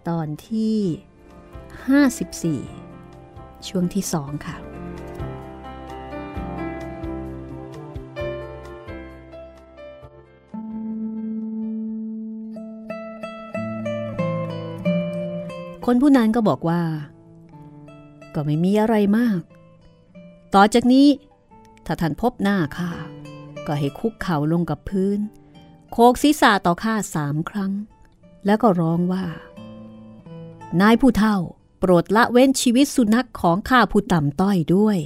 [0.10, 4.71] ตอนที่ 54 ช่วงที่สองค่ะ
[15.86, 16.82] คนผู้นั้นก็บอกว่า
[18.36, 19.42] ก็ไม่มีอะไรมาก
[20.54, 21.08] ต่อจากนี้
[21.86, 22.92] ถ้าท่านพบหน้าข้า
[23.68, 25.20] ก็ให้คุกเข่าลงกับพื้น
[25.92, 27.72] โคกศีรษะต่อข้าสามครั้ง
[28.46, 29.26] แล้วก็ร้องว่า
[30.82, 31.38] นายผู้เฒ่า
[31.80, 34.98] โปรดละเว้นชีวิตสุนัขของข้าผู้ต่ำต้อยด้วย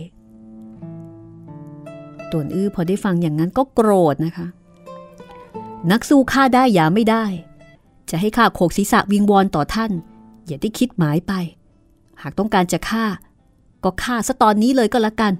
[2.31, 4.47] ตวนอื้อพอได้ฟังอย่างนั้นก็โกรธนะคะ
[5.91, 7.25] นักสู้ข้าได้อย่าไม่ได้
[8.09, 9.91] จะให้ข้าโขกศีรษะวิงวอนต่อท่าน
[10.47, 11.33] อย่าได้คิดหมายไป
[12.21, 13.05] หากต้องการจะฆ่า
[13.83, 15.33] ก็ฆ่าซะตอนนี้เลยก็แล้วกัน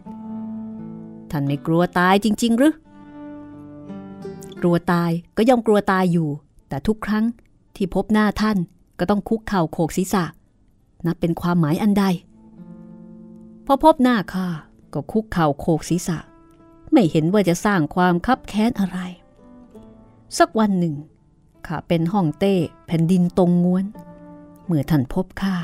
[1.31, 2.73] ท่านไม่กลัวตายจริง ๆ หรือ
[4.61, 6.29] กลัวตายก็ย่อมกลัวตายอยู่
[6.69, 7.25] แต่ทุกครั้ง
[7.75, 8.57] ที่พบหน้าท่าน
[8.99, 10.25] ก็ต้องคุกเข่าโขกศีรษะ
[11.05, 12.05] นับเป็นความหมายอันใด
[13.65, 14.47] พอพบหน้าข้า
[14.93, 16.17] ก็คุกเข่าโขกศีรษะ
[16.91, 18.99] ไม่เห็นว่าจะสร้างความคับแค้นอะไร
[20.37, 20.95] สักวันหนึ่ง
[21.67, 22.55] ข้าเป็นห้องเต้
[22.87, 23.85] แผ่นดินตรงง้วน
[24.65, 25.55] เมื่อท่านพบข้า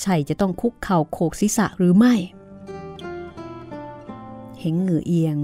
[0.00, 2.14] ใช่จะต้องคุกเข่าโขกศีรษะหรือไม่
[4.60, 5.36] เห็นเหงือเอียง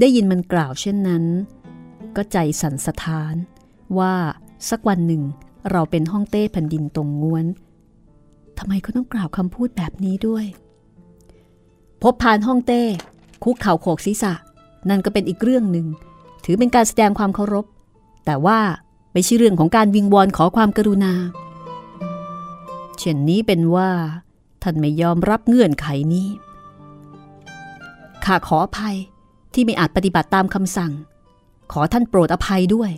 [0.00, 1.24] ได้ยินมันกล่าวเช่นนั้น
[2.16, 3.34] ก็ใจสั่นสะท้าน
[3.98, 4.14] ว่า
[4.70, 5.22] สักวันหนึ่ง
[5.70, 7.46] เราเป็นห้องเต้แผ่นดินตรงง้วน
[8.58, 10.44] ทำไมเขาต้องกล่าวคำพูดแบบนี้ด้วย
[12.02, 12.82] พบผ่านห้องเต้
[13.44, 14.32] คุกเข่าโขกศีรษะ
[14.88, 15.86] นั่นก็เป็นอีกเรื่องหนึ่ง
[16.44, 17.66] ถือเป็นการแสดงความเคารพ
[18.26, 18.58] แต่ว่า
[19.12, 21.12] ไม่ใช่เรื่องของการวิงวอนขอความกรุณา
[23.00, 23.90] เช่นนี้เป็นว่า
[24.62, 26.28] ท่านไม่ยอมรับเงื่อนไขนี้
[28.24, 28.96] ข้าขออภัย
[29.54, 30.92] ที่ไม่อาจปฏิบัติตามคำสั่ง
[31.72, 32.90] ขอท่านโปรดอภัยด้วย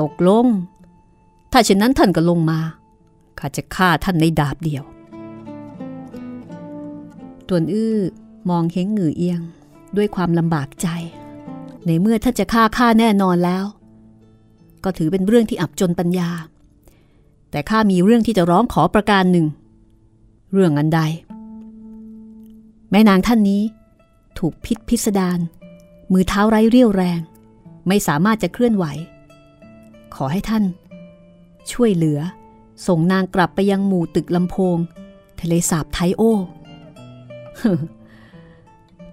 [0.00, 0.46] ตกลง
[1.52, 2.60] ถ้าเช่นนั้นท่านก็ลงมา
[3.38, 4.84] ข้าจะฆ่าท่านในดาบเดียว
[7.48, 7.98] ตวนอื้อ
[8.50, 9.40] มองเห็งหงือเอียง
[9.96, 10.88] ด้วยความลำบากใจ
[11.86, 13.64] ในเมื่อท่านจะฆ่าข้าแน่นอนแล้ว
[14.84, 16.30] ก็ถือเป็นเรื่องที่อับจนปัญญา
[17.50, 19.46] แต่ข้ามีเรื่องที่จะร้องขอประการหนึ่ง
[20.52, 21.00] เรื่องอันใด
[22.90, 23.62] แม่นางท่านนี้
[24.38, 25.38] ถูกพิษพิสดาร
[26.12, 27.20] มือเท้าไร้เรี่ยวแรง
[27.88, 28.84] ไม่สามารถจะเคลื่อนไหว
[30.14, 30.64] ขอให้ท่าน
[31.72, 32.18] ช่วยเหลือ
[32.86, 34.76] ส่งนางกลับไปยังหมู่ตึกลำโพง
[35.40, 36.22] ทะเลสาบไทโอ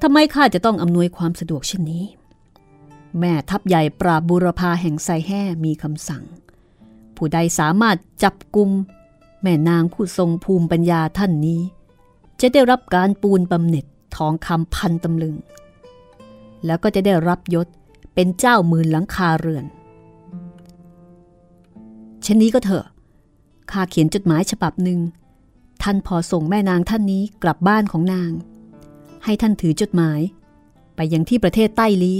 [0.01, 2.03] ทำไมข้าจะต้องอำนวยความสะดวกเช่นนี้
[3.19, 6.23] แม่ทัพใหญ่ปราบบุรพาแห่งไซแห่มีคำสั่ง
[7.17, 8.69] ผู้ใดสามารถจับกุม
[9.41, 11.61] แม่นางผู้ทรงภูมิปัญญาท่านนี้
[12.41, 15.35] จะได้รับการปูนบำเหน็จทองคำพันตำลึง
[16.65, 17.67] แล้วก็จะได้รับยศ
[18.13, 19.65] เป็นเจ้ามื่นหลังคาเรือน
[22.23, 22.85] เช่นนี้ก็เถอะ
[23.71, 24.99] ข้าเขียนจดหมายฉบับหนึ่ง
[25.83, 28.31] ท่านพอส่งแม่นางท่านนี้กลับบ้านของนาง
[29.23, 30.19] ให้ท่านถือจดหมาย
[30.95, 32.13] ไปยังที่ประเทศใต้ลี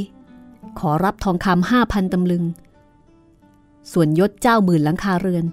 [0.80, 2.44] ขอรับทองคำห้าพันตำลึง
[3.92, 5.46] ส่วนยศเจ้าหมื่นหลังคาเรือน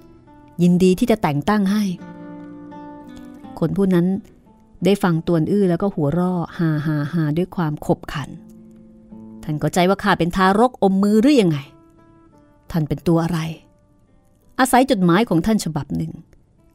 [0.62, 1.82] ยินดีที่จะแต่งตั้งให้
[3.58, 4.06] คนผู้นั้น
[4.84, 8.28] ได้ฟังตวนอื้อแล้วก็หัวร่อฮาฮาฮาด้วยความขบขัน
[9.42, 11.58] ท่านก็ใจว่าข้าเป็นทารกอมมือหรือยังไง
[12.70, 13.40] ท่านเป็นตัวอะไร
[14.58, 16.12] อาศัยจดหมายของท่านฉบับหนึ่ง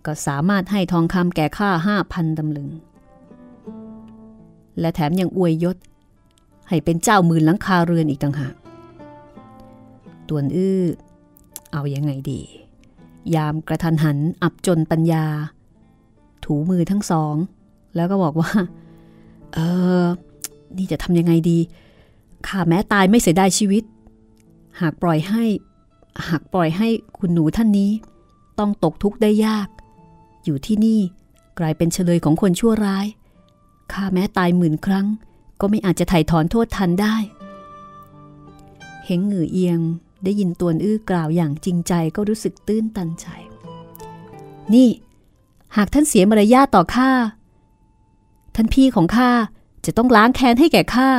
[0.06, 2.70] ก็สามารถให้ทองคำแก่ข้าห้าพันตำลึง
[4.80, 5.78] และแถมยังอวยยศ
[6.70, 8.54] ให้เป็นเจ้าหมื่นหลังคาเรือนอีกต่างหาก
[10.30, 10.82] ตวนอื้อ
[11.72, 12.42] เอาอยัางไงดี
[13.36, 15.26] ยามกระทันหันอับจนปัญญา
[16.44, 17.36] ถูมือทั้งสอง
[17.96, 18.52] แล้วก็บอกว่า
[19.54, 19.60] เอ
[20.02, 20.04] อ
[20.78, 21.60] นี่จะทำยังไงดี
[22.48, 23.84] ข้าแม้ตายไม่เสียดายชีวิต
[24.82, 25.44] หากปล่อยให้
[26.28, 27.92] หากปล่อยให้คุณหนูท่านนี้
[28.60, 29.68] ต้องตกทุกข์ได้ยาก
[30.44, 31.00] อยู่ที่นี่
[31.60, 33.06] กลายเป็นเฉลยของคนชั่วร้าย
[33.92, 35.08] ข้าแม้ตายหมื่นครั้ง
[35.62, 37.16] ก็ไม่อาจจะไถ่ถอนโทษทันได้
[39.06, 39.80] เห็นเหงือเอียง
[40.24, 43.28] ได้ยินตวนอื้อกล่าวอย่างจริงใจก็รู้สึกตื้นตันใจ
[44.74, 44.90] นี่
[45.76, 47.12] หากท่านเสียมารยาทต่อข้า
[48.56, 49.32] ท่านพี่ของข้า
[49.86, 51.10] จะต้องล้างแค้นให้แก่ข้า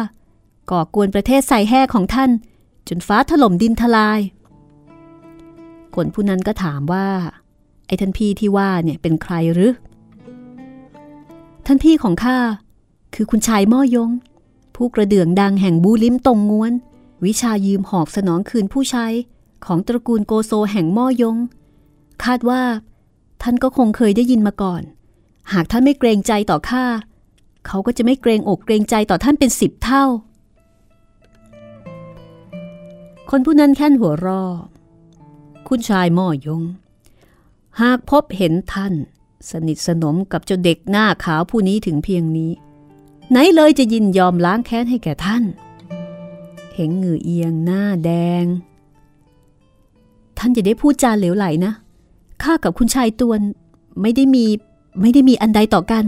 [0.70, 2.30] ก่อกวนประเทศใส่แห่ของท่าน
[2.88, 4.20] จนฟ้าถล่มดินทลาย
[5.94, 7.08] คนผู้นั้นก็ถามว่า
[7.86, 9.72] ไอ้ท่านพี่ที่ว่าเนี่ยเป็นใครหรือ
[11.66, 12.38] ท่านพี่ของข้า
[13.14, 14.10] คือคุณชายม่อยง
[14.74, 16.72] ผู้กระเดื่องดังแห่งบูลิมตรงง้วน
[17.24, 19.06] วิชายืมหอกสนองคืนผู้ใช้
[19.64, 21.36] ของตระกูลโกโซแห่งม่อยง
[22.24, 22.62] คาดว่า
[23.42, 24.82] ท่านก็คงเคยได้ยินมาก่อน
[25.52, 26.84] หากท่านไม่เกรงใจต่อข้า
[27.66, 30.04] เขาก็จะไม่เกรงอกเกรงใจต่อท่านเป็นสิบเท่า
[33.30, 34.44] คนผู้นั้นแค่นหัวรอ
[35.68, 36.62] คุณชายม่อยง
[37.80, 38.94] หากพบเห็นท่าน
[39.50, 42.52] สนิทสนมกับเจ้าเด็กหน้าขาวผู้นี้ถึงเพียงนี้
[43.30, 45.44] ไหนเลยจะยินยอมล้างแค้นให้แก่ท่าน
[46.82, 48.10] เห็นเหงื่อเอียงหน้าแด
[48.42, 48.44] ง
[50.38, 51.72] ท่านจะได้พูดจาเหลวไหลนะ
[52.42, 53.40] ข้ากับคุณชายตวน
[54.00, 54.44] ไม่ได้มี
[55.00, 56.04] ไม่ได้มีอันใดต่อกัน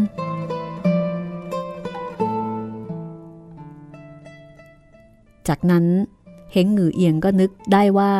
[5.48, 5.84] จากนั้น
[6.52, 8.12] เฮงหงือเอียงก็นึกได้ว่า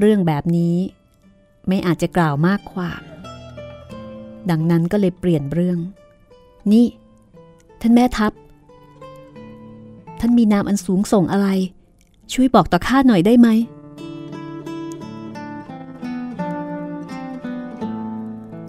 [0.00, 0.76] เรื่องแบบนี้
[1.68, 3.02] ไม่อาจจะกล่าวมากความ
[4.50, 5.78] ดังนั้นก็เลยเปลี่ยนเรื่อง
[6.72, 6.86] นี่
[7.80, 8.32] ท่านแม่ทัพ
[10.20, 11.48] ท่านมีนามอันสูงส่งอะไร
[12.32, 13.48] ช่วยบอกต่อข้าหน่อยได้ไหม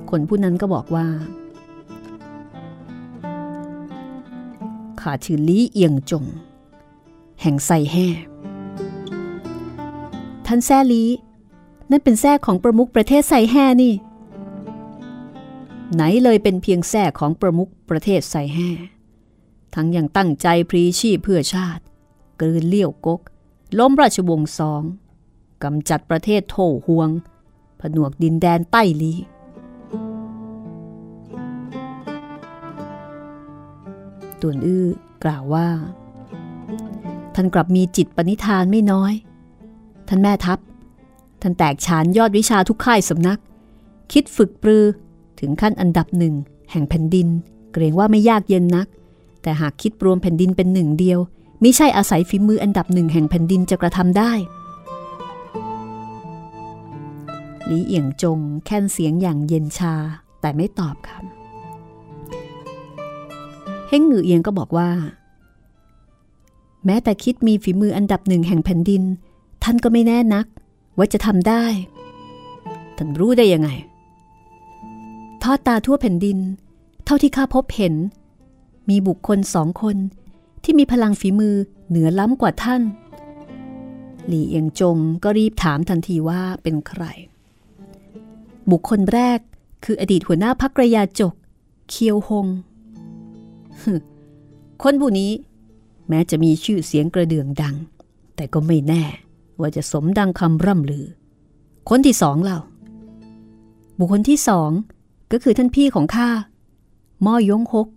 [0.10, 1.08] คนผู้นั้นก็บอกว่า
[5.02, 6.26] ข้าชื่อลี่เอียงจง
[7.42, 8.08] แห่งไซแห่
[10.46, 11.04] ท่านแซ่ลี
[11.90, 13.94] นั่นเป็นแซ่ของประมุขประเทศไซแห่นี่
[15.94, 18.70] ไหนเลยเป็นเพียงแซ่ของประมุขประเทศไซแห่
[19.76, 21.84] ทั้งยังตั้งใจพรีชีพเพื่อชาติ
[22.42, 23.20] กลืนเลี้ยวกก
[23.80, 24.84] ล้มราชวงศ์สอง
[25.64, 26.58] กำจัดประเทศโถ
[26.88, 27.10] หวง
[27.82, 29.14] ผนวกดินแดนใต้ลี
[34.42, 34.88] ตวนอื้อ
[35.24, 35.68] กล่าวว่า
[37.36, 39.14] ท่านกลับมีจิตปณิธานไม่น้อย
[40.08, 40.60] ท่านแม่ทัพ
[41.42, 43.40] ท่านแตกฉานยอดวิชาทุกค่ายสำนัก
[44.12, 44.86] คิดฝึกปรือ
[45.40, 46.36] ถึงขั้นอันดับหนึ่ง
[46.72, 47.28] แห่งแผ่นดิน
[47.74, 48.88] เกรงว่าไม่ยากเย็นนัก
[49.48, 51.20] แต่หากคิดรวมแผ่นดินเป็นหนึ่งเดียว
[51.64, 54.32] มิใช่อาศัยฝีมืออันดับหนึ่งแห่งแผ่นดินจะกระทำได้
[57.66, 59.94] หลีเอียงจงแค่นเสียงอย่างเย็นชา
[60.42, 61.16] แต่ไม่ตอบคำ
[63.90, 64.90] เฮงหงือเอียงก็บอกว่า
[66.86, 69.04] แม้แต่คิดมีฝีมืออันดับหนึ่งแห่งแผ่นดิน
[69.64, 70.46] ท่านก็ไม่แน่นัก
[70.98, 71.64] ว่าจะทำได้
[72.98, 73.70] ท่านรู้ได้ยังไง
[75.44, 76.38] ทอดตาทั่วแผ่นดิน
[77.06, 77.96] เท่าที่ข้าพบเห็น
[78.90, 79.98] มีบุคคลสองคน
[80.64, 81.56] ที่มีพลังฝีมือ
[81.90, 82.82] เหนือล้ำกว่าท่าน
[84.28, 87.04] หลี่เอียงจงก็รีบถามทันทีว่าเป็นใคร
[88.72, 89.40] บุคคลแรก
[89.84, 91.34] คืออดีตหัวหน้าพักระยาจก
[91.90, 92.48] เคียวหง
[94.84, 95.32] คนผู้นี้
[96.10, 97.76] แม้จะมีชื่อเสียงกระเดื่องดัง
[98.36, 99.04] แต่ก็ไม่แน่
[99.60, 101.08] ว่าจะสมดังคำร่ำลือ
[101.90, 102.60] คนที่สองเล่า
[103.98, 104.70] บุคคลที่สอง
[105.32, 106.30] ก็คือท่านพี่ของข้า
[107.26, 107.88] ม่อยงฮก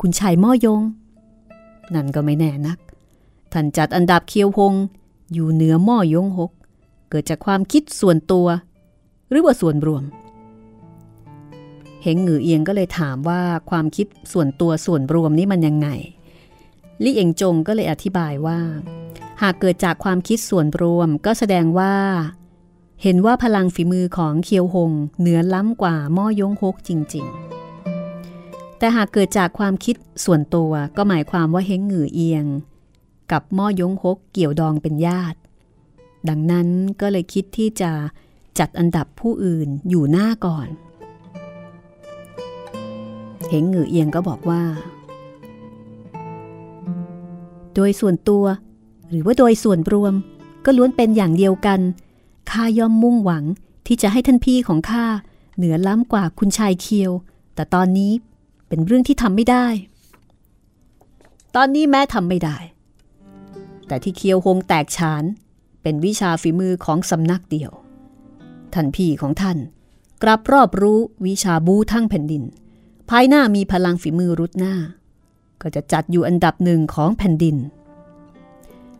[0.00, 0.82] คุณชายม่อยง
[1.94, 2.78] นั่นก็ไม่แน่นัก
[3.52, 4.74] ท่านจัดอันดับเคียวหง
[5.32, 6.50] อยู่เหนือม่อยงฮก
[7.10, 8.46] เกิดจากความคิดส่วนตัว
[9.30, 10.04] หรือว่าส่วนรวม
[12.02, 13.40] เฮงหงือเอียงก็เลยถามว่า
[13.70, 15.88] ความคิดส่วนตัวส่วนรวมนี่มันยังไง
[17.02, 18.60] ลี่เอียงจงก็เลยอธิบายว่า
[19.42, 21.94] หากเกิดจากความคิดส่วนรวมก็แสดงว่า
[23.02, 27.55] เห็นว่าพลังฝีมือของเคียวหงเหนือล้ำกว่าม่อยงฮกจริง ๆ
[28.78, 32.46] แต่หากเกิดจากความคิดส่วนตัวก็หมายความว่าเฮงหงือเอียง
[33.32, 35.38] กับม่อยงฮกเกี่ยวดองเป็นญาติ
[36.28, 36.68] ดังนั้น
[37.00, 37.90] ก็เลยคิดที่จะ
[38.58, 40.68] จัดอันดับผู้อื่นอยู่หน้าก่อน
[43.48, 44.62] เฮงหงือเอียงก็บอกว่า
[47.74, 48.44] โดยส่วนตัว
[49.10, 50.14] หรือว่าโดยส่วนรวม
[50.64, 51.80] ก็ล้วนเป็นอย่างเดียวกัน
[52.50, 53.44] ข้าย่อมมุ่งหวัง
[53.86, 55.04] ที่จะให้ท่านพี่ของข้า
[55.56, 57.12] เหนือล้ำกว่าคุณชายเคียว
[57.54, 58.12] แต่ตอนนี้
[58.68, 59.66] เป็นเรื่องที่ทำไม่ได้
[61.54, 62.56] ตอนนี้แม้ทำไม่ได้
[63.86, 65.24] แต่ที่เคียวหงแตกฉาน
[65.82, 67.70] เป็นวิชาฝีมือของสำนักเดียว
[68.74, 69.58] ท่านพี่ของท่าน
[70.22, 72.42] กลับรอบรู้วิชาบูทั้งแผ่นดิน
[73.10, 74.74] ภายหน้ามีพลังฝีมือรุดหน้า
[75.60, 77.56] ก็จะจัดอยู่อันดับหนึ่งของแผ่นดิน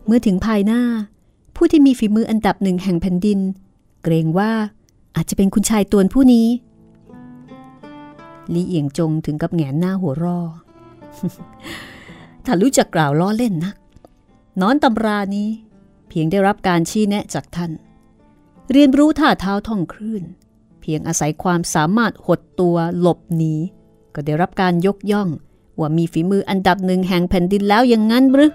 [0.06, 0.82] เมื่อถึงภายหน้า
[1.56, 3.38] ผู้ที่มีฝีมืออันดับหนึ่งแห่งแผ่นดิน
[4.02, 4.52] เกรงว่า
[5.16, 6.46] อาจจะเป็นคุณชายตวนผู้นี้
[8.54, 10.40] ลีเอียงจงถึงกับแงนหน้าหัวรอ
[12.44, 13.72] ถ้ารู้จักกล่าวล้อเล่นนะ
[14.60, 15.48] นอนตำรานี้
[16.08, 17.72] เพียงได้รับการชี้แนะจากท่าน
[18.72, 20.22] เรียนรู้ท่าเท้าท่องคลื่น
[20.80, 23.54] เพียงอาศัยความสามารถหดตัวหลบหนี
[24.14, 25.28] ก็ได้รับการยกย่อง
[25.78, 28.52] ว่ามีฝีมืออันดับหนึ่งแห่งแผ่นดินแล้วอย่างนั้นหรือ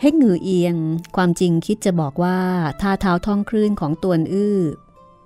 [0.00, 0.76] เฮกหงือเอียง
[1.16, 2.38] ความจริงคิดจะบอกว่า
[2.80, 4.58] ท่าเท้าท่องคลื่นของตวนอื้อ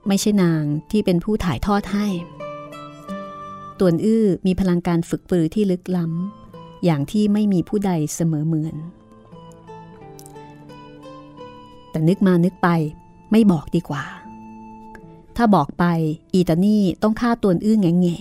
[0.08, 2.06] ไม่ใช่นางที่เป็นผู้ถ่ายทอดให้
[3.78, 8.76] ตวนอื้อมีพลังการฝึกปรือที่ลึกล้ำ อย่างที่ไม่มีผู้ใดเสมอเหมือน
[11.90, 12.68] แต่นึกมานึกไป
[13.32, 14.04] ไม่บอกดีกว่า
[15.36, 15.84] ถ้าบอกไป
[16.34, 18.18] อีตานี่ต้องฆ่าตัวอื้อแง่แง่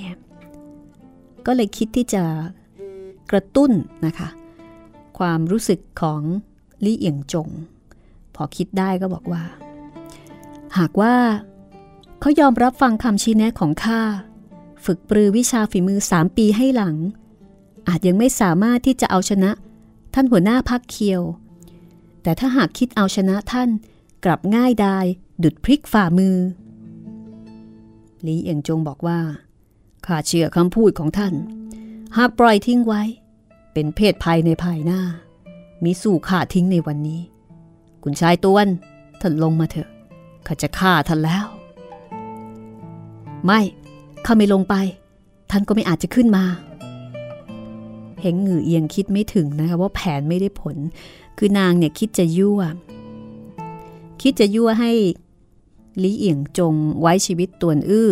[1.46, 2.24] ก็เลยคิดที่จะ
[3.32, 3.72] กระตุ้น
[4.06, 4.30] นะคะ
[5.20, 6.22] ความรู้สึกของ
[6.86, 7.50] ลี่เอียงจง
[8.36, 9.44] พอคิดได้ก็บอกว่า
[10.78, 11.14] หากว่า
[12.22, 14.02] เขายอมรับฟังคำชี้แนะของข้า
[14.86, 16.96] ฝึกปรือวิชาฝีมือสามปีให้หลัง
[17.88, 19.52] อาจยังไม่สามารถที่จะเอาชนะ
[20.14, 21.22] ท่านหัวหน้าพักเคียว
[22.24, 23.70] แต่ถ้าหากคิดเอาชนะท่าน
[24.26, 25.06] กลับง่ายดาย
[25.44, 26.38] ดุดพริกฝ่ามือ
[28.26, 29.20] ลีเอียงจงบอกว่า
[30.06, 31.34] ข้าเชื่อคำพูดของท่าน
[32.18, 33.02] หากปล่อยทิ้งไว้
[33.74, 35.02] เป็นเพศภัยในภายหน้า
[35.84, 37.22] มีสู่ข้าทิ้งในวันนี้
[38.04, 38.68] คุณชายตวน
[39.22, 39.90] ท่านลงมาเถอะ
[40.48, 41.46] ข้าจะฆ่าท่านแล้ว
[43.46, 43.60] ไม่
[44.26, 44.76] ข้าไม่ลงไป
[45.52, 46.44] ท่านก็ไม่อาจจะขึ้นมา
[48.22, 50.78] เฮงหงือเอียงคิดไม่ถึงนะคะว่าแผนไม่ได้ผล
[51.38, 52.62] คือนางเนี่ยคิดจะยั่ว
[54.22, 54.92] คิดจะยั่วให้
[56.04, 58.12] ลีเอียงจงไว้ชีวิตตวนอื้อ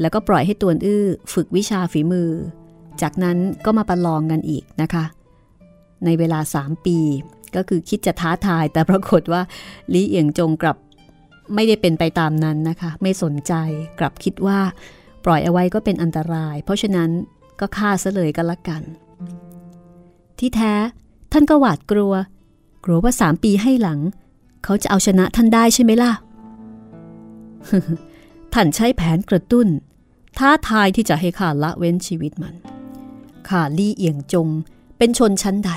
[0.00, 2.30] แล้วก็ปล่อยให้ตวนอื้อ ฝึกวิชาฝีมือ
[3.02, 5.04] จากนั้นก็มาประลองกันอีกนะคะ
[6.04, 6.98] ในเวลา 3 ปี
[7.56, 9.42] ก็คือคิดจะท้าทายแต่ปรากฏว่า
[9.92, 10.76] ลีเอียงจงกลับ
[11.54, 13.52] ไม่ได้เป็นไปตามนั้นนะคะ ไม่สนใจ
[13.98, 14.60] กลับคิดว่า
[15.24, 17.10] ปล่อยเอาไว้ก็เป็นอันตราย เพราะฉะนั้น
[17.60, 18.82] ก็ฆ่าซะเลยกันละกัน
[20.38, 20.74] ที่แท้
[21.32, 22.14] ท่านก็หวาดกลัว
[22.84, 24.00] กลัวว่าสามปีให้หลัง
[24.64, 26.12] เขาจะเอาชนะท่านได้ใช่ไหมล่ะ
[28.54, 29.68] ท่านใช้แผนกระตุ้น
[30.38, 32.54] ท้าทายที่จะให้ข้าละเว้นชีวิตมัน
[33.48, 34.48] ข้าลี่เอียงจง
[34.98, 35.70] เป็นชนชั้นใด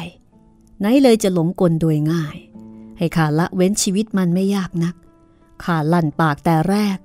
[0.79, 2.37] ไหนเลยจะหลงกลโดยง่าย
[2.97, 4.95] ให้ข้าละเว้นชีวิตมันไม่ยากนัก
[5.63, 6.97] ข้าลั่นปากแต่แรก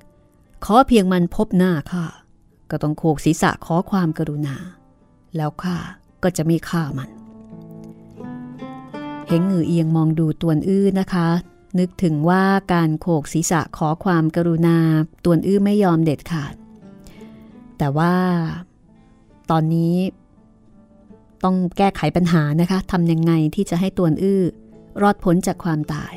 [0.64, 2.05] ขอเพียงมันพบหน้าข้า
[2.70, 4.57] ก็ต้องโขกศีรษะขอความกรุณา
[5.36, 5.76] แล้วข้า
[6.22, 7.11] ก็จะไม่ฆ่ามัน
[9.28, 11.28] เห็นงือเอียงมองดูตวนอื้อนะคะ
[11.78, 14.78] นึกถึงว่าการโขกศีรษะขอความกรุณา
[15.24, 16.55] ตวนอื้อไม่ยอมเด็ดขาด
[17.78, 18.14] แต่ว่า
[19.50, 19.94] ตอนนี้
[21.44, 24.42] ต้องแก้ไขปัญหานะคะทำยังไงที่จะให้ตวนอื้อ
[25.03, 26.12] รอดพ้นจากความตาย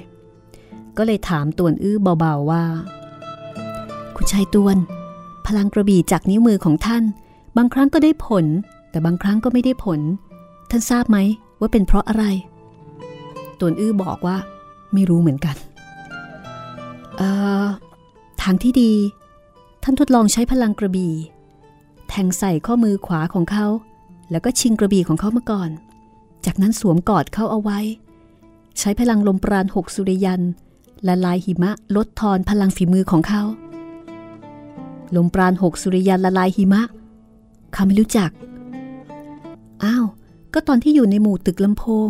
[0.98, 2.64] ก็เลยถามตวนอื้อเบาๆว่า
[4.16, 4.78] คุณชายตวน
[5.48, 7.04] พลังกระบี่จากนิ้วมือของท่าน
[7.58, 8.46] บางครั้งก็ได้ผล
[8.90, 10.00] แต่บางครั้งก็ไม่ได้ผล
[10.70, 11.18] ท่านทราบไหม
[11.60, 12.24] ว่าเป็นเพราะอะไร
[13.60, 14.38] ตวนอื้อบอกว่า
[14.94, 15.56] ไม่รู้เหมือนกัน
[17.18, 17.30] เอ่
[17.64, 17.66] อ
[18.42, 18.94] ทางที่ดี
[19.84, 21.14] ท่านทดลองใช้พลังกระบี่
[22.10, 23.66] แทงใส่ข้อมือขวาของเขา
[24.32, 25.70] แล้วก็ชิงกระบี่ของเขามาก่อน
[26.46, 27.80] จากนั้นสวมกอดเขาเอาไว้
[28.80, 30.42] ใช้พลังลมปราณหกสุริยัน
[31.08, 33.44] ละลายหิมะลดทอนพลังฝีมือของเขา
[35.16, 36.82] ลมปราณหกสุริยันละลายหิมะ
[37.76, 38.30] ข้าไม่รู้จัก
[39.84, 40.06] อ้าว
[40.54, 42.10] ก็ตอนที่อยู่ในหมู่ตึกลำโพง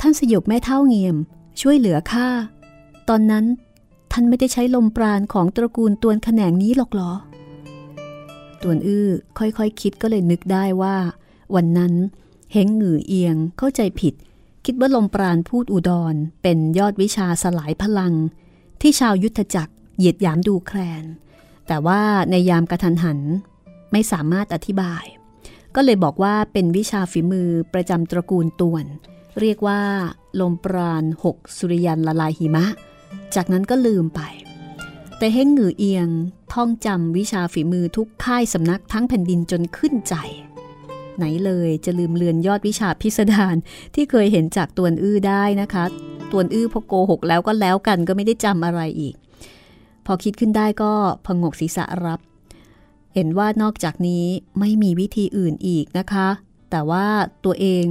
[0.00, 1.16] ท่านสยบแม่เท่าเงียม
[1.60, 2.28] ช่วยเหลือข้า
[3.08, 3.44] ตอนนั้น
[4.12, 7.12] ท่านไม่ได้ใช้ลมปราณของตระกูลตวนแขนงนี้หรอกหรอ
[8.62, 9.08] ตวนอื้อ
[9.38, 10.96] ค่อยๆคคิดก็เลยนึกได้ว่า
[11.54, 11.92] วันนั้น
[12.52, 14.14] เฮงหงือเอียงเข้าใจผิด
[14.66, 18.14] คิดว่าลมปราณพูดอุดร เป็นยอดวิชาสลายพลัง
[18.80, 21.04] ที่ชาวยุทธจักรเหยียดยามดูแคลน
[21.66, 22.00] แต่ว่า
[22.30, 23.20] ในยามกระทันหัน
[23.92, 25.04] ไม่สามารถอธิบาย
[25.74, 28.84] ก็เลยบอกว่าเป็นวิชาฝีมือประจำตระกูลตวน
[29.40, 29.82] เรียกว่า
[30.40, 32.66] ลมปราณหกสุริยันละลายหิมะ
[33.34, 34.20] จากนั้นก็ลืมไป
[35.18, 36.08] แต่เฮงหงือเอียง
[36.52, 40.16] ท่องจำวิชาฝีมือทุกค่ายสำนักทั้งแผ่นดินจนขึ้นใจ
[41.16, 43.56] ไหนเลยจะลืมเลือนยอดวิชาพิสดาร
[43.94, 45.84] ที่เคยเห็นจากตวนอื้อได้นะคะ
[46.32, 49.14] ตวนอื้อพอโกหกแล้วก็แล้วกันก็ไม่ได้จำอะไรอีก
[50.06, 50.92] พอคิดขึ้นได้ก็
[51.26, 52.20] พงกศีรษะรับ
[53.14, 54.24] เห็นว่านอกจากนี้
[54.58, 56.28] ไม่มีวิธีอื่นอีกนะคะ
[56.70, 57.06] แต่ว่า
[57.44, 57.84] ตัวเอง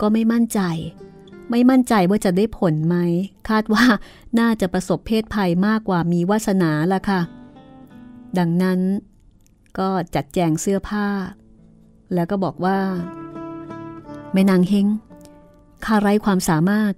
[0.00, 0.60] ก็ไม่มั่นใจ
[1.50, 2.96] ไม่มั่นใจว่าจะได้ผลไหม
[3.48, 3.84] คาดว่า
[4.38, 7.20] น่าจะประสบเพศภัยมากกว่ามีวาสนาละค่ะ
[8.38, 8.80] ดังนั้น
[9.78, 11.06] ก็จัดแจงเสื้อผ้า
[12.14, 12.78] แล้วก็บอกว่า
[14.32, 14.86] แม่นางเฮง
[15.84, 16.92] ข้าไร้ความสามารถ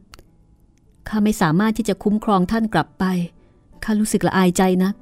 [1.08, 3.04] ข้าไม่สามารถที่จะคุ้มครองท่านกลับไป
[3.84, 4.94] ข้ารู้สึกละอายใจนัก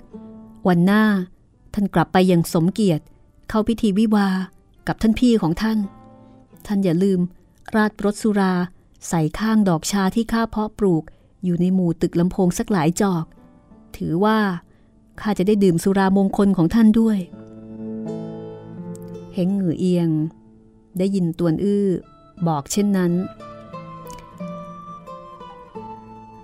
[0.69, 1.05] วันหน้า
[1.75, 3.05] ท่านกลับไปอย่างสมเกียรติ
[3.49, 4.29] เข้าพิธีวิวา
[4.87, 5.79] กับท่านพี่ของท่าน
[6.67, 7.21] ท่านอย่าลืม
[7.75, 8.55] ราดรสสุรา
[9.09, 11.05] ใส่ข้างดอกชาที่ข้าเพาะปลูก
[11.45, 13.25] อยู่ในหมู่ตึกลำโพงสักหลายจอก
[13.97, 14.39] ถือว่า
[15.21, 17.19] ข้าจะได้ดื่มสุรามงคลของท่านด้วย
[19.35, 20.11] เฮงหงือเอียง
[20.99, 21.87] ได้ยินตวนอื้อ
[22.49, 23.13] บอกเช่นนั้น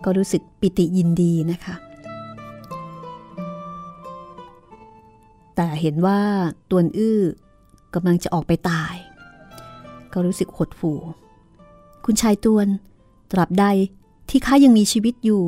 [0.04, 1.74] ก็รู้สึกปิติยินดีนะคะ
[5.54, 6.20] แต่เห็นว่า
[6.70, 7.20] ตวนอื้อ
[7.94, 8.94] กำลังจะออกไปตาย
[10.12, 10.98] ก็รู้สึกหดหู่
[12.04, 12.66] คุณชายตวน
[13.32, 13.64] ตราบใด
[14.28, 15.42] ที่ข้ายังมีชีวิตอยู่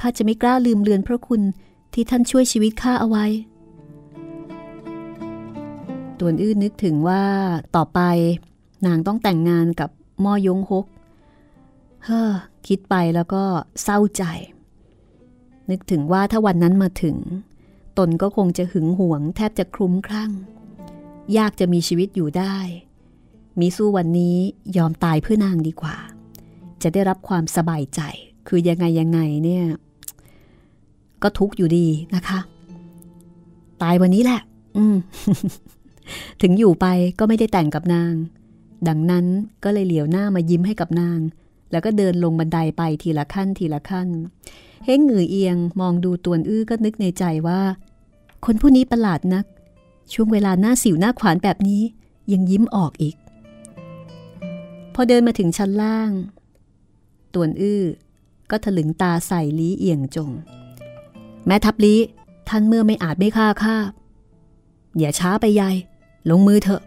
[0.00, 1.42] ข้าจะไม่กล้าลืมเลือนพระคุณ
[1.92, 3.26] ที่ท่านช่วยชีวิตข้าเอาไว้
[6.20, 7.22] ตวนอื้อนึกถึงว่า
[7.76, 8.00] ต่อไป
[8.86, 9.90] นางต้องแต่งงานกับ
[10.24, 10.86] มอยงฮก
[12.04, 12.32] เฮ้อ
[12.66, 13.42] คิดไปแล้วก็
[13.82, 14.22] เศร้าใจ
[15.70, 17.16] นึกถึงว่าถ้าวันนั้นมาถึง
[17.98, 20.30] ตนก็คงจะหึงหวง แทบจะคลุ้มคลั่ง
[21.38, 22.56] ยากจะมีชีวิตอยู่ได้
[23.60, 24.36] มีสู้วันนี้
[24.76, 25.96] ยอมตายเพื่อนางดีกว่า
[26.82, 28.00] จะได้รับความสบายใจ
[28.48, 29.64] คือยังไงยังไงเนี่ย
[31.22, 32.38] ก็ทุกอยู่ดีนะคะ
[33.82, 34.40] ตายวันนี้แหละ
[34.76, 34.96] อืม
[36.42, 36.86] ถึงอยู่ไป
[37.18, 38.12] ก็ไม่ได้แต่งกับนาง
[38.88, 39.26] ดังนั้น
[39.64, 41.20] ก็เลยเหลียวหน้ามายิ้มให้กับนาง
[41.70, 44.08] แล้วก็เดินลงบันไดไปทีละขั้นทีละขั้น
[44.84, 47.60] เฮ้งหงือเอียงมองดูตวนอื้อก็นึกในใจว่า
[48.44, 49.44] คนผู้นี้ประหลาดนัก
[50.12, 51.82] ช่วงเวลาหน้าสิวหน้าขวานแบบนี้
[52.32, 53.16] ยังยิ้มออกอีก
[54.94, 56.10] พอเดินมาถึงชั้นล่าง
[57.34, 57.82] ตวนอื้อ
[58.50, 60.30] ก็ถลึงตาใส่ลีเอียงจง
[61.46, 61.94] แม่ทับลี
[62.48, 63.76] ท่านเมื่อไม่อาจไม่ฆ่าข้า
[64.98, 65.76] อย่าช้าไปยาย
[66.30, 66.82] ลงมือเถอะ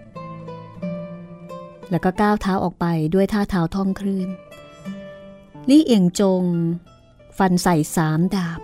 [1.90, 4.30] แล้วก็ก้าวเท้าออกไปด้วยท่าเท้าท่องคลื่น
[5.70, 6.44] ลี่เอียงจง
[7.38, 8.60] ฟันใส่สามดาบ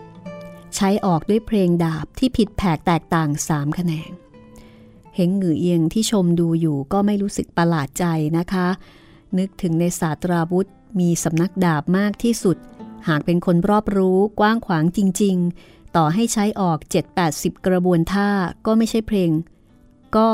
[0.75, 4.11] ใช้ออกด้วยเพลงดาบที่ผิดแผกแตกต่างสามแขนง
[5.15, 8.05] เห็นหงือเอียงที่ชมดูอยู่ก็ไม่รู้สึกประหลาดใจ
[8.37, 8.67] นะคะ
[9.37, 10.67] นึกถึงในศาสตราวุธ
[10.99, 12.57] มีสำนักดาบมากที่สุด
[13.07, 15.35] หากเป็นคนรอบรู้กว้างขวางจริง
[15.67, 16.77] ๆ ต่อให้ใช้ออก
[17.21, 18.29] 7-80 กระบวนท่า
[18.65, 19.31] ก็ไม่ใช่เพลง
[20.15, 20.29] ก็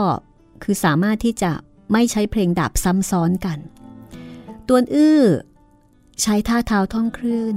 [0.63, 1.51] คือสามารถที่จะ
[1.91, 3.59] ไม่ใช้เพลงดาบซ้ำซ้อนกัน
[4.67, 5.21] ตวนอื้อ
[6.21, 7.55] ใช้ท่าเท้าท่องคลื่น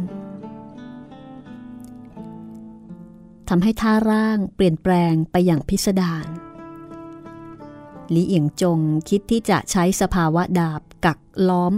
[3.49, 6.27] ทำให้ท่าร่างเปลี่ยนแปลงไปอย่างพิสดาร
[8.15, 11.75] ลีเอียงจงคิดที่จะใช้สภาวะดาบกักล้อม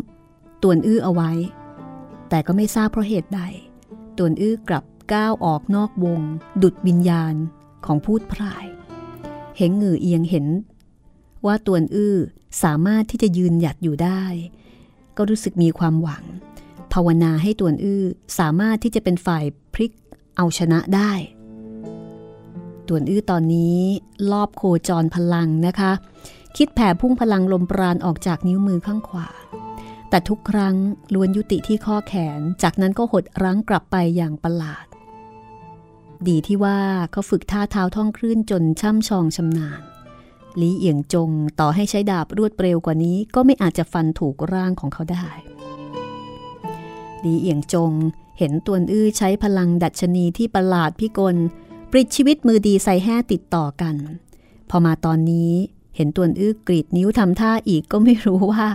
[0.63, 1.31] ตวนอื้อเอาไว้
[2.29, 3.41] แต่ก็ไม่ทราบเพราะเหตุใด
[4.19, 6.21] ตวนอื้อกลับก้าวออกนอกวง
[6.63, 7.35] ดุดวิญญาณ
[7.87, 8.67] ของพูดพราย
[9.59, 10.47] เห็นงือเอียงเห็น
[11.47, 12.17] ว่าตวนอื้อ
[12.63, 14.23] สามารถที่จะยืนหยัดอยู่ได้
[15.17, 16.25] ก็รู้สึกมีความหวัง
[16.93, 18.05] ภาวนาให้ตวนอื้อ
[18.39, 19.45] สามารถที่จะเป็นฝ่าย
[19.75, 19.93] พลิก
[20.37, 21.13] เอาชนะได้
[22.89, 23.79] ตวนอื้อตอนนี้
[24.33, 25.93] ลอบโคจรพลังนะคะ
[26.57, 29.29] คิดแผ่พุ่งพลังลมปราณออกจากนิ้วมือข้างขวา
[30.11, 30.77] แต่ทุกครั้ง
[31.15, 34.88] ล้วนยุติที่ข้อแขน จากนั้นก็หดรั้งกลับไปอย่างประหลาด
[36.29, 36.79] ดีที่ว่า
[37.13, 39.81] เขาฝึกท่าเท้าท่องคลื่นจนช่ำชองชำนาญ
[40.61, 45.27] ลีเอียงจงต่อให้ใช้ดาบรวดเร็วกว่านี้ ก็ไม่อาจจะฟันถูกร่างของเขาได้
[47.25, 47.93] ลีเอียงจง
[48.39, 51.37] เห็นตวนอื้อใช้พลังดัชนีที่ประหลาดพิกล
[51.91, 53.97] ปลิดชีวิตมือดีใส่แห่ติดต่อกัน
[54.71, 55.53] พอมาตอนนี้
[55.97, 58.67] เห็นตวนอื้อกรีดนิ้วทำท่าอีกก็ไม่รู้ว่า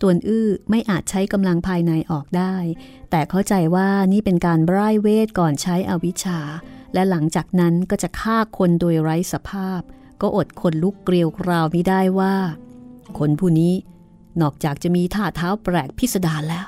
[0.00, 2.54] ตวนอื้อไม่อาจใช้กำลังภายในออกได้
[3.10, 6.40] แต่เข้าใจว่านี่เป็นการไร้เวทก่อนใช้อวิชชา
[6.94, 9.80] และหลังจากนั้นก็จะฆ่าคนโดยไร้สภาพ
[10.20, 12.34] ก็อดคนลุกเกลียวกราวไม่ได้ว่า
[13.18, 13.74] คนผู้นี้
[14.40, 16.66] นอกจากจะมีท่าเท้าแปลกพิสดารแล้ว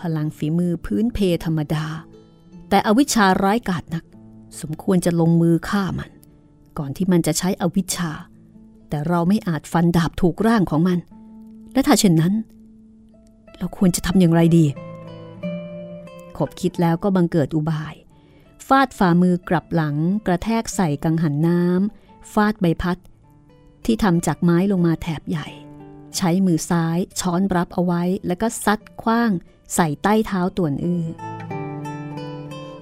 [0.00, 1.86] พลังฝีมือพื้นเพธรรมดา
[2.68, 4.04] แต่อวิชชาร้ายกาจนัก
[4.60, 6.10] สมควรจะลงมือฆ่ามัน
[6.78, 8.12] ก่อนที่มันจะใช้อวิชชา
[8.88, 10.98] แต่เราไม่อาจฟันดาบถูกร่างของมัน
[11.72, 12.32] และถ้าเช่นนั้น
[13.58, 14.66] เราควรจะทำอย่างไรดี
[16.36, 19.96] ขบคิดแล้วก็บังเกิดอุบายาดฝ่ามือกลับหลัง
[20.26, 22.98] กระแทกใส่กังหันน้ำฟาดใบพัด
[23.84, 25.48] ที่ทำจากไม้ลงมาแถบใหญ่
[26.16, 29.30] ใช้มือซ้ายช้อนรับเอาไว้แล้วก็ซัดคว้าง
[29.74, 31.04] ใส่ใต้เท้าตัวอื้อ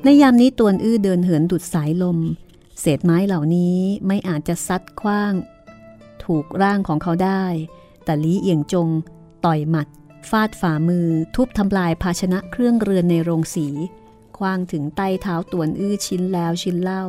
[0.04, 2.18] ในยามนี้ตวนอื้อเดินเหินดุดสายลม
[2.80, 5.34] เศษไม้เหล่านี้ไม่อาจจะซัดคว้าง
[6.24, 7.44] ถูกร่างของเขาได้
[8.04, 8.88] แต่ลีเอียงจง
[9.44, 9.88] ต่อยหมัด
[10.30, 13.66] ฟาดฝ่ามือทุบทำลายภาชนะเครื่องเรือนในโรงสี
[14.40, 17.04] คว้างถึงใต้เท้าต่วนอื้อชิ้นแล้วชิ้นเล่า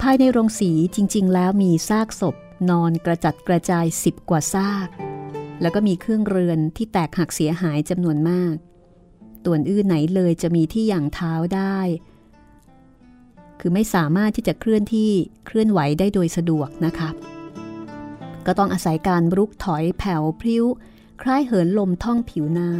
[0.00, 2.36] ภายในโรงสีจริง ๆ แล้วมีซากศพ
[2.70, 4.88] นอนกระจัดกระจายสิบกว่าซาก
[5.60, 8.54] แล้วก็มีเครื่องเรือนที่แตกหักเสียหายจำนวนมาก
[9.44, 11.78] ต่วนอื้อไหนเลยจะมีที่อย่างเท้าได้
[13.60, 15.10] คือไม่สามารถที่จะเคลื่อนที่
[15.46, 17.10] เคลื่อนไหวได้โดยสะดวกนะคะ
[18.46, 20.64] ก็ต้องอาศัยการรุกถอยแผ่วพริ้ว
[21.22, 22.72] คล้ายเหินลมท่องผิวน้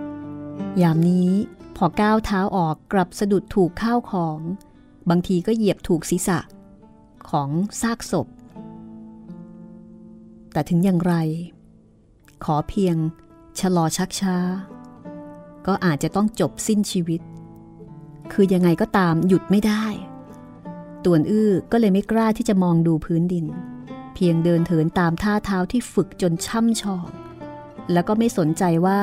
[0.00, 1.32] ำยามนี้
[1.76, 4.38] พอก้าวเท้าออกกลับสะดุดถูกข้าวของ
[5.10, 6.38] บางทีก็เหยียบถูกศีรษะ
[7.30, 7.48] ของ
[7.80, 8.28] ซากศพ
[10.52, 11.14] แต่ถึงอย่างไร
[12.44, 12.96] ขอเพียง
[13.60, 14.36] ชะลอชักช้า
[15.66, 17.20] ก็อาจจะต้องจบสิ้นชีวิต
[18.32, 19.84] คือยังไงก็ตามหยุดไม่ได้
[21.04, 23.46] ต่วนอื้อก็เลยไม่กล้าที่จะมองดูพื้นดิน
[24.14, 27.08] เพียงเดินเถินตามท่าเท้าที่ฝึกจนช่ำชอง
[27.92, 29.02] แล้วก็ไม่สนใจว่า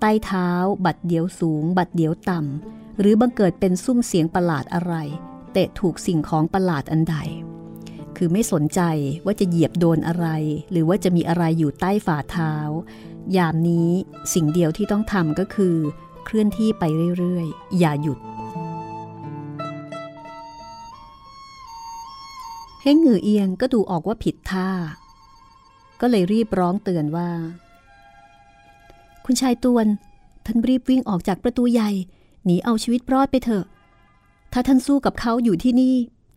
[0.00, 0.48] ใต้เท้า
[0.86, 4.94] บัดเดียวสูง บัดเดียวต่ำ หรือบังเกิดเป็นซุ้มเสียงประหลาดอะไร
[5.52, 7.16] เตะถูกสิ่งของประหลาดอันใด
[8.16, 8.80] คือไม่สนใจ
[9.24, 10.26] ว่าจะเหยียบโดนอะไร
[10.70, 12.54] หรือว่าจะมีอะไรอยู่ใต้ฝ่าเท้า
[13.36, 13.90] ยามนี้
[14.34, 15.76] สิ่งเดียวที่ต้องทำก็คือ
[16.24, 16.84] เคลื่อนที่ไป
[17.18, 18.18] เรื่อยๆ อย่าหยุด
[22.82, 24.68] เฮ้งหงือเอียงก็ดูออกว่าผิดท่า
[26.00, 27.30] ก็เลยรีบร้องเตือนว่า
[29.32, 29.86] คุณชายตวน
[30.46, 31.90] ท่านรีบวิ่งออกจากประตูใหญ่
[32.44, 33.64] หนีเอาชีวิตรอดไปเถอะ
[34.52, 35.94] ถ้าท่านสู้กับเขาอยู่ที่นี่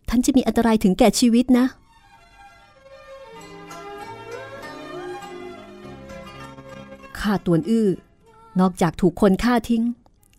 [0.08, 1.66] ท่านจะมีอันตรายถึงแก่ชีวิตนะ
[7.18, 7.88] ข้าตวนอื้อ
[8.60, 9.82] นอกจากถูกคนฆ่าทิ้ง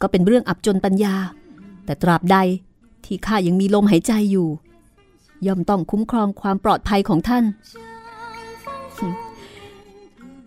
[0.02, 1.16] ก็เป็นเรื่องอับจนปัญญา
[1.86, 2.38] แต่ตราบใด
[3.06, 4.48] ที่ข้ายังมีลมหายใจอยู่
[5.46, 7.44] ย่อมต้องคุ้มครองความปลอดภัยของท่าน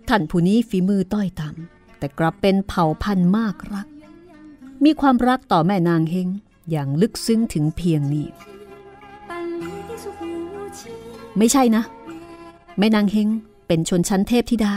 [0.08, 3.86] ท่านผู้นี้ฝีมือต้อยต่ำ แต่กลับเป็นเผ่าพันธุ์มากรัก
[4.84, 6.28] มีความรักต่อแม่นางเฮง
[6.70, 8.26] อย่างลึกซึ้งถึงเพียงนี้
[11.38, 11.82] ไม่ใช่นะ
[12.78, 13.28] แม่นางเฮง
[13.66, 14.74] เป็นชนชั้นเทพธิดา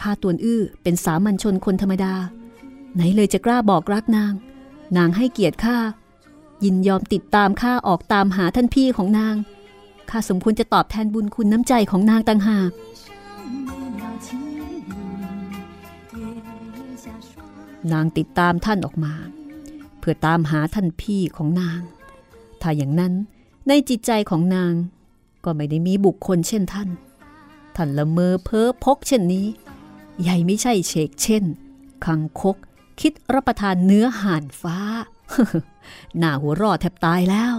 [0.00, 2.14] ข้าตวนอื้อเป็นสามัญชนคนธรรมดา
[2.94, 4.32] ไหนเลยจะกล้าบอกรักนาง
[4.96, 5.76] นางให้เกียรติข้า
[6.64, 9.34] ยินยอมติดตามข้าออกตามหาท่านพี่ของนาง
[10.10, 12.70] ข้าสมควรจะตอบแทนบุญคุณน้ำใจของนางต่างหาก
[17.92, 19.14] นางติดตามท่านออกมา
[19.98, 21.80] เพื่อตามหาท่านพี่ของนาง
[22.62, 23.12] ถ้าอย่างนั้น
[23.68, 24.72] ในจิตใจของนาง
[25.44, 26.88] ก็ไม่ได้มีบุคคลเช่นท่าน
[27.76, 29.46] ท่านละเมอเพ้อพกเช่นนี้
[30.22, 31.44] ใหญ่ไม่ใช่เชกเช่น
[32.04, 32.56] คังคก
[33.00, 34.78] คิดรับประทานเนื้อห่านฟ้า
[36.18, 37.54] หน้าหัวรอดแทบตายแล้ว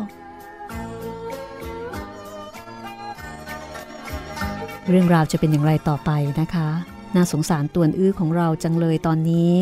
[4.90, 6.70] เรื่องราวจะเป็นอย่างไรต่อไปนะคะ
[7.16, 9.54] น่าสงสารตวนอื้อของเราจังเลยตอนนี้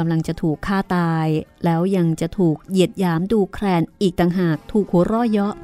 [0.00, 1.26] กำลังจะถูกฆ่าตาย
[1.64, 5.54] แล้วยังจะถูกเหยียดหยามดูแคลนอีกต่างหากถูกหัวร่อเยาะ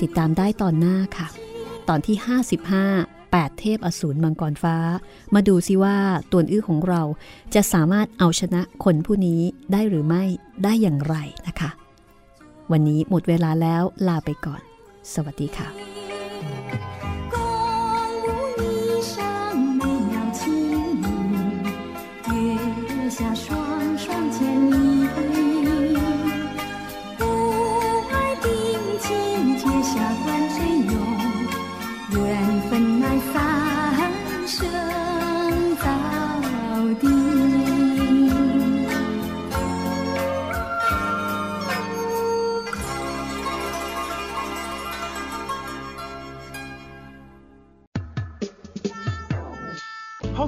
[0.00, 1.26] ติดตามได้ตอนหน้าค่ะ
[1.88, 2.16] ตอนที่
[2.76, 4.76] 55 8 เทพอสูรมังกรฟ้า
[5.34, 5.96] มาดูซิว่า
[6.32, 7.02] ตัวอื้อของเรา
[7.54, 9.40] จะสามารถเอาชนะคนผู้นี้
[9.72, 10.24] ได้หรือไม่
[10.64, 11.70] ได้อย่างไรนะคะ
[12.72, 14.62] วันนี้หมดเวลาแล้วลาไปก่อน
[15.14, 15.97] สวัสดีค่ะ